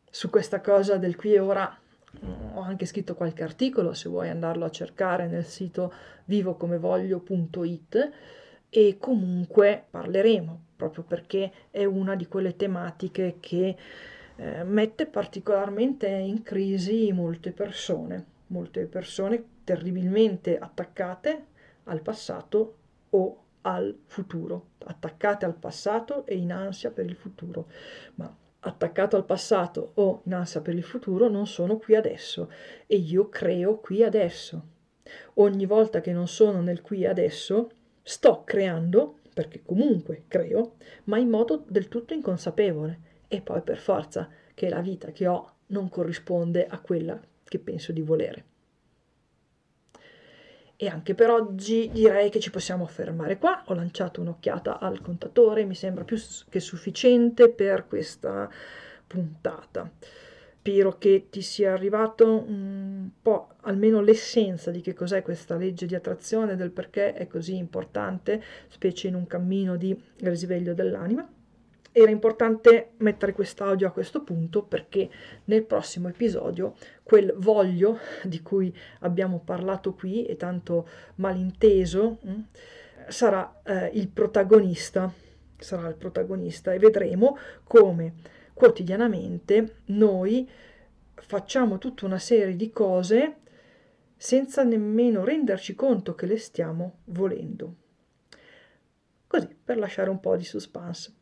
Su 0.10 0.30
questa 0.30 0.62
cosa 0.62 0.98
del 0.98 1.16
qui 1.16 1.34
e 1.34 1.40
ora 1.40 1.76
mm, 2.26 2.58
ho 2.58 2.62
anche 2.62 2.86
scritto 2.86 3.16
qualche 3.16 3.44
articolo, 3.44 3.94
se 3.94 4.10
vuoi 4.10 4.30
andarlo 4.30 4.66
a 4.66 4.72
cercare 4.72 5.28
nel 5.28 5.46
sito 5.46 5.94
vivocomevoglio.it 6.26 8.12
e 8.70 8.98
comunque 9.00 9.86
parleremo 9.90 10.64
proprio 10.76 11.04
perché 11.04 11.52
è 11.70 11.86
una 11.86 12.16
di 12.16 12.26
quelle 12.26 12.56
tematiche 12.56 13.36
che 13.40 13.76
eh, 14.36 14.64
mette 14.64 15.06
particolarmente 15.06 16.08
in 16.08 16.42
crisi 16.42 17.12
molte 17.12 17.52
persone, 17.52 18.26
molte 18.52 18.86
persone 18.86 19.44
terribilmente 19.64 20.58
attaccate 20.58 21.48
al 21.86 22.02
passato 22.02 22.76
o 23.10 23.44
al 23.62 23.98
futuro, 24.06 24.72
attaccate 24.86 25.46
al 25.46 25.56
passato 25.56 26.26
e 26.26 26.36
in 26.36 26.52
ansia 26.52 26.92
per 26.92 27.06
il 27.06 27.16
futuro, 27.16 27.68
ma 28.16 28.36
attaccato 28.64 29.16
al 29.16 29.26
passato 29.26 29.92
o 29.96 30.22
in 30.26 30.34
ansia 30.34 30.62
per 30.62 30.76
il 30.76 30.84
futuro 30.84 31.28
non 31.30 31.48
sono 31.48 31.78
qui 31.78 31.96
adesso 31.96 32.52
e 32.86 32.98
io 32.98 33.30
creo 33.30 33.80
qui 33.80 34.04
adesso. 34.04 34.80
Ogni 35.36 35.66
volta 35.66 36.00
che 36.02 36.12
non 36.12 36.28
sono 36.28 36.62
nel 36.62 36.82
qui 36.82 37.06
adesso, 37.06 37.70
sto 38.04 38.44
creando, 38.44 39.20
perché 39.34 39.64
comunque 39.64 40.26
creo, 40.28 40.76
ma 41.06 41.18
in 41.18 41.30
modo 41.30 41.64
del 41.68 41.88
tutto 41.88 42.14
inconsapevole. 42.14 43.10
E 43.28 43.42
poi 43.42 43.62
per 43.62 43.78
forza 43.78 44.30
che 44.54 44.70
la 44.70 44.82
vita 44.82 45.12
che 45.12 45.26
ho 45.28 45.56
non 45.68 45.90
corrisponde 45.90 46.68
a 46.68 46.80
quella 46.80 47.20
che 47.52 47.60
penso 47.60 47.92
di 47.92 48.02
volere. 48.02 48.46
E 50.78 50.88
anche 50.88 51.14
per 51.14 51.30
oggi 51.30 51.90
direi 51.92 52.30
che 52.30 52.40
ci 52.40 52.50
possiamo 52.50 52.86
fermare 52.86 53.38
qua. 53.38 53.62
Ho 53.68 53.74
lanciato 53.74 54.22
un'occhiata 54.22 54.80
al 54.80 55.02
contatore, 55.02 55.66
mi 55.66 55.76
sembra 55.76 56.06
più 56.06 56.18
che 56.50 56.62
sufficiente 56.62 57.50
per 57.50 57.88
questa 57.88 58.50
puntata. 59.06 59.92
Spero 60.60 60.98
che 60.98 61.28
ti 61.30 61.42
sia 61.42 61.74
arrivato 61.74 62.26
un 62.26 63.10
po' 63.22 63.50
almeno 63.62 64.00
l'essenza 64.00 64.72
di 64.72 64.80
che 64.80 64.94
cos'è 64.94 65.22
questa 65.22 65.58
legge 65.58 65.86
di 65.86 65.96
attrazione, 65.96 66.56
del 66.56 66.72
perché 66.72 67.14
è 67.14 67.28
così 67.28 67.58
importante, 67.58 68.42
specie 68.70 69.10
in 69.10 69.16
un 69.16 69.28
cammino 69.28 69.76
di 69.76 70.00
risveglio 70.20 70.74
dell'anima. 70.74 71.28
Era 71.94 72.10
importante 72.10 72.92
mettere 72.98 73.34
quest'audio 73.34 73.88
a 73.88 73.92
questo 73.92 74.24
punto 74.24 74.64
perché 74.64 75.10
nel 75.46 75.64
prossimo 75.64 76.08
episodio 76.08 76.76
quel 77.04 77.34
voglio 77.36 77.98
di 78.24 78.42
cui 78.42 78.74
abbiamo 79.00 79.42
parlato 79.44 79.94
qui 79.94 80.26
e 80.26 80.38
tanto 80.38 80.88
malinteso 81.16 82.20
mm, 82.26 82.40
sarà 83.10 83.62
eh, 83.64 83.92
il 83.94 84.08
protagonista, 84.08 85.12
sarà 85.58 85.90
il 85.90 85.96
protagonista 85.96 86.72
e 86.72 86.80
vedremo 86.80 87.38
come 87.64 88.14
quotidianamente 88.54 89.80
noi 89.88 90.50
facciamo 91.16 91.78
tutta 91.78 92.06
una 92.06 92.20
serie 92.20 92.56
di 92.56 92.70
cose 92.72 93.36
senza 94.16 94.64
nemmeno 94.64 95.26
renderci 95.26 95.76
conto 95.76 96.16
che 96.16 96.26
le 96.26 96.38
stiamo 96.38 97.00
volendo. 97.06 97.76
Così, 99.28 99.48
per 99.64 99.78
lasciare 99.78 100.10
un 100.10 100.20
po' 100.20 100.38
di 100.38 100.44
suspense. 100.44 101.16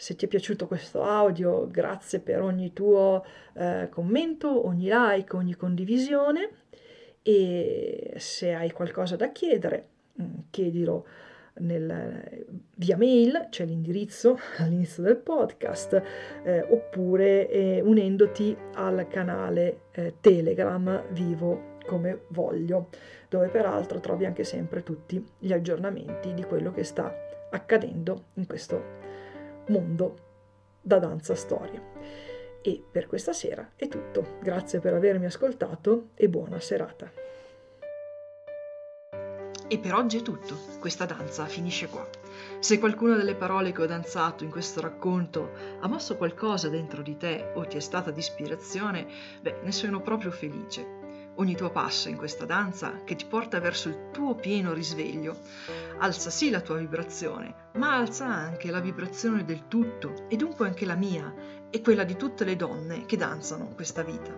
Se 0.00 0.16
ti 0.16 0.24
è 0.24 0.28
piaciuto 0.28 0.66
questo 0.66 1.02
audio, 1.02 1.68
grazie 1.68 2.20
per 2.20 2.40
ogni 2.40 2.72
tuo 2.72 3.22
eh, 3.52 3.88
commento, 3.90 4.66
ogni 4.66 4.88
like, 4.90 5.36
ogni 5.36 5.54
condivisione. 5.54 6.48
E 7.20 8.14
se 8.16 8.54
hai 8.54 8.70
qualcosa 8.70 9.16
da 9.16 9.30
chiedere, 9.30 9.88
mm, 10.18 10.34
chiedilo 10.48 11.06
nel, 11.58 12.46
via 12.76 12.96
mail, 12.96 13.48
c'è 13.50 13.66
l'indirizzo 13.66 14.38
all'inizio 14.56 15.02
del 15.02 15.18
podcast, 15.18 16.02
eh, 16.44 16.62
oppure 16.62 17.50
eh, 17.50 17.82
unendoti 17.82 18.56
al 18.76 19.06
canale 19.06 19.82
eh, 19.90 20.14
Telegram 20.18 21.08
Vivo 21.10 21.76
come 21.84 22.22
voglio, 22.28 22.88
dove 23.28 23.48
peraltro 23.48 24.00
trovi 24.00 24.24
anche 24.24 24.44
sempre 24.44 24.82
tutti 24.82 25.22
gli 25.36 25.52
aggiornamenti 25.52 26.32
di 26.32 26.44
quello 26.44 26.72
che 26.72 26.84
sta 26.84 27.14
accadendo 27.50 28.28
in 28.36 28.46
questo 28.46 29.09
mondo 29.70 30.28
da 30.80 30.98
danza 30.98 31.34
storia. 31.34 31.82
E 32.62 32.84
per 32.90 33.06
questa 33.06 33.32
sera 33.32 33.72
è 33.74 33.88
tutto. 33.88 34.38
Grazie 34.42 34.80
per 34.80 34.94
avermi 34.94 35.26
ascoltato 35.26 36.08
e 36.14 36.28
buona 36.28 36.60
serata. 36.60 37.10
E 39.72 39.78
per 39.78 39.94
oggi 39.94 40.18
è 40.18 40.22
tutto, 40.22 40.58
questa 40.80 41.04
danza 41.04 41.46
finisce 41.46 41.86
qua. 41.86 42.04
Se 42.58 42.80
qualcuna 42.80 43.14
delle 43.16 43.36
parole 43.36 43.70
che 43.70 43.82
ho 43.82 43.86
danzato 43.86 44.42
in 44.42 44.50
questo 44.50 44.80
racconto 44.80 45.52
ha 45.78 45.86
mosso 45.86 46.16
qualcosa 46.16 46.68
dentro 46.68 47.02
di 47.02 47.16
te 47.16 47.52
o 47.54 47.64
ti 47.64 47.76
è 47.76 47.80
stata 47.80 48.10
di 48.10 48.18
ispirazione, 48.18 49.06
beh, 49.40 49.60
ne 49.62 49.70
sono 49.70 50.00
proprio 50.02 50.32
felice. 50.32 50.99
Ogni 51.40 51.56
tuo 51.56 51.70
passo 51.70 52.10
in 52.10 52.18
questa 52.18 52.44
danza 52.44 53.00
che 53.02 53.16
ti 53.16 53.24
porta 53.24 53.60
verso 53.60 53.88
il 53.88 54.10
tuo 54.12 54.34
pieno 54.34 54.74
risveglio 54.74 55.38
alza 56.00 56.28
sì 56.28 56.50
la 56.50 56.60
tua 56.60 56.76
vibrazione, 56.76 57.70
ma 57.76 57.96
alza 57.96 58.26
anche 58.26 58.70
la 58.70 58.80
vibrazione 58.80 59.46
del 59.46 59.66
tutto 59.66 60.26
e 60.28 60.36
dunque 60.36 60.66
anche 60.66 60.84
la 60.84 60.96
mia 60.96 61.32
e 61.70 61.80
quella 61.80 62.04
di 62.04 62.14
tutte 62.16 62.44
le 62.44 62.56
donne 62.56 63.06
che 63.06 63.16
danzano 63.16 63.72
questa 63.74 64.02
vita. 64.02 64.30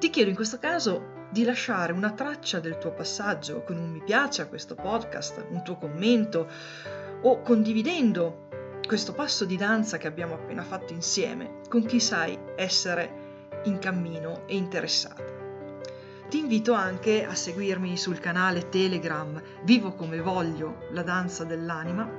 Ti 0.00 0.10
chiedo 0.10 0.28
in 0.28 0.34
questo 0.34 0.58
caso 0.58 1.28
di 1.30 1.44
lasciare 1.44 1.92
una 1.92 2.10
traccia 2.10 2.58
del 2.58 2.78
tuo 2.78 2.90
passaggio 2.90 3.62
con 3.62 3.76
un 3.76 3.90
mi 3.90 4.02
piace 4.02 4.42
a 4.42 4.48
questo 4.48 4.74
podcast, 4.74 5.46
un 5.50 5.62
tuo 5.62 5.76
commento 5.76 6.50
o 7.20 7.42
condividendo 7.42 8.48
questo 8.88 9.12
passo 9.12 9.44
di 9.44 9.56
danza 9.56 9.98
che 9.98 10.08
abbiamo 10.08 10.34
appena 10.34 10.64
fatto 10.64 10.92
insieme 10.92 11.60
con 11.68 11.86
chi 11.86 12.00
sai 12.00 12.36
essere 12.56 13.60
in 13.66 13.78
cammino 13.78 14.48
e 14.48 14.56
interessato. 14.56 15.31
Ti 16.32 16.38
invito 16.38 16.72
anche 16.72 17.26
a 17.26 17.34
seguirmi 17.34 17.94
sul 17.98 18.18
canale 18.18 18.70
Telegram 18.70 19.38
Vivo 19.64 19.92
come 19.92 20.18
voglio, 20.18 20.86
la 20.92 21.02
danza 21.02 21.44
dell'anima, 21.44 22.10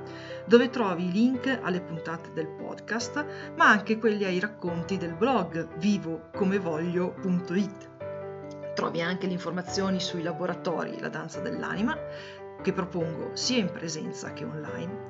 dove 0.44 0.70
trovi 0.70 1.08
i 1.08 1.10
link 1.10 1.58
alle 1.60 1.80
puntate 1.80 2.30
del 2.32 2.46
podcast, 2.46 3.26
ma 3.56 3.70
anche 3.70 3.98
quelli 3.98 4.22
ai 4.22 4.38
racconti 4.38 4.98
del 4.98 5.14
blog 5.14 5.66
vivocomevoglio.it. 5.78 7.90
Trovi 8.76 9.02
anche 9.02 9.26
le 9.26 9.32
informazioni 9.32 9.98
sui 9.98 10.22
laboratori 10.22 11.00
La 11.00 11.08
danza 11.08 11.40
dell'anima, 11.40 11.98
che 12.62 12.72
propongo 12.72 13.34
sia 13.34 13.58
in 13.58 13.72
presenza 13.72 14.32
che 14.32 14.44
online. 14.44 15.06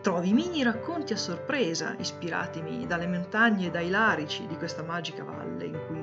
Trovi 0.00 0.32
mini 0.32 0.62
racconti 0.62 1.12
a 1.12 1.16
sorpresa 1.16 1.96
ispiratimi 1.98 2.86
dalle 2.86 3.08
montagne 3.08 3.66
e 3.66 3.70
dai 3.70 3.90
larici 3.90 4.46
di 4.46 4.56
questa 4.56 4.84
magica 4.84 5.24
valle 5.24 5.64
in 5.64 5.80
cui 5.88 5.93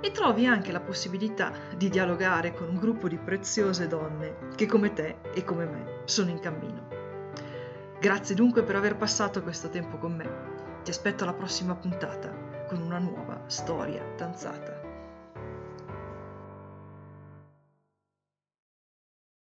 e 0.00 0.10
trovi 0.12 0.46
anche 0.46 0.72
la 0.72 0.80
possibilità 0.80 1.52
di 1.76 1.88
dialogare 1.88 2.52
con 2.52 2.68
un 2.68 2.78
gruppo 2.78 3.08
di 3.08 3.16
preziose 3.16 3.86
donne 3.86 4.36
che 4.54 4.66
come 4.66 4.92
te 4.92 5.16
e 5.34 5.44
come 5.44 5.66
me 5.66 6.02
sono 6.04 6.30
in 6.30 6.40
cammino. 6.40 6.86
Grazie 8.00 8.34
dunque 8.34 8.62
per 8.62 8.76
aver 8.76 8.96
passato 8.96 9.42
questo 9.42 9.68
tempo 9.70 9.98
con 9.98 10.14
me. 10.14 10.30
Ti 10.84 10.90
aspetto 10.90 11.24
alla 11.24 11.34
prossima 11.34 11.74
puntata 11.74 12.32
con 12.68 12.80
una 12.80 12.98
nuova 12.98 13.42
storia 13.46 14.04
danzata. 14.16 14.77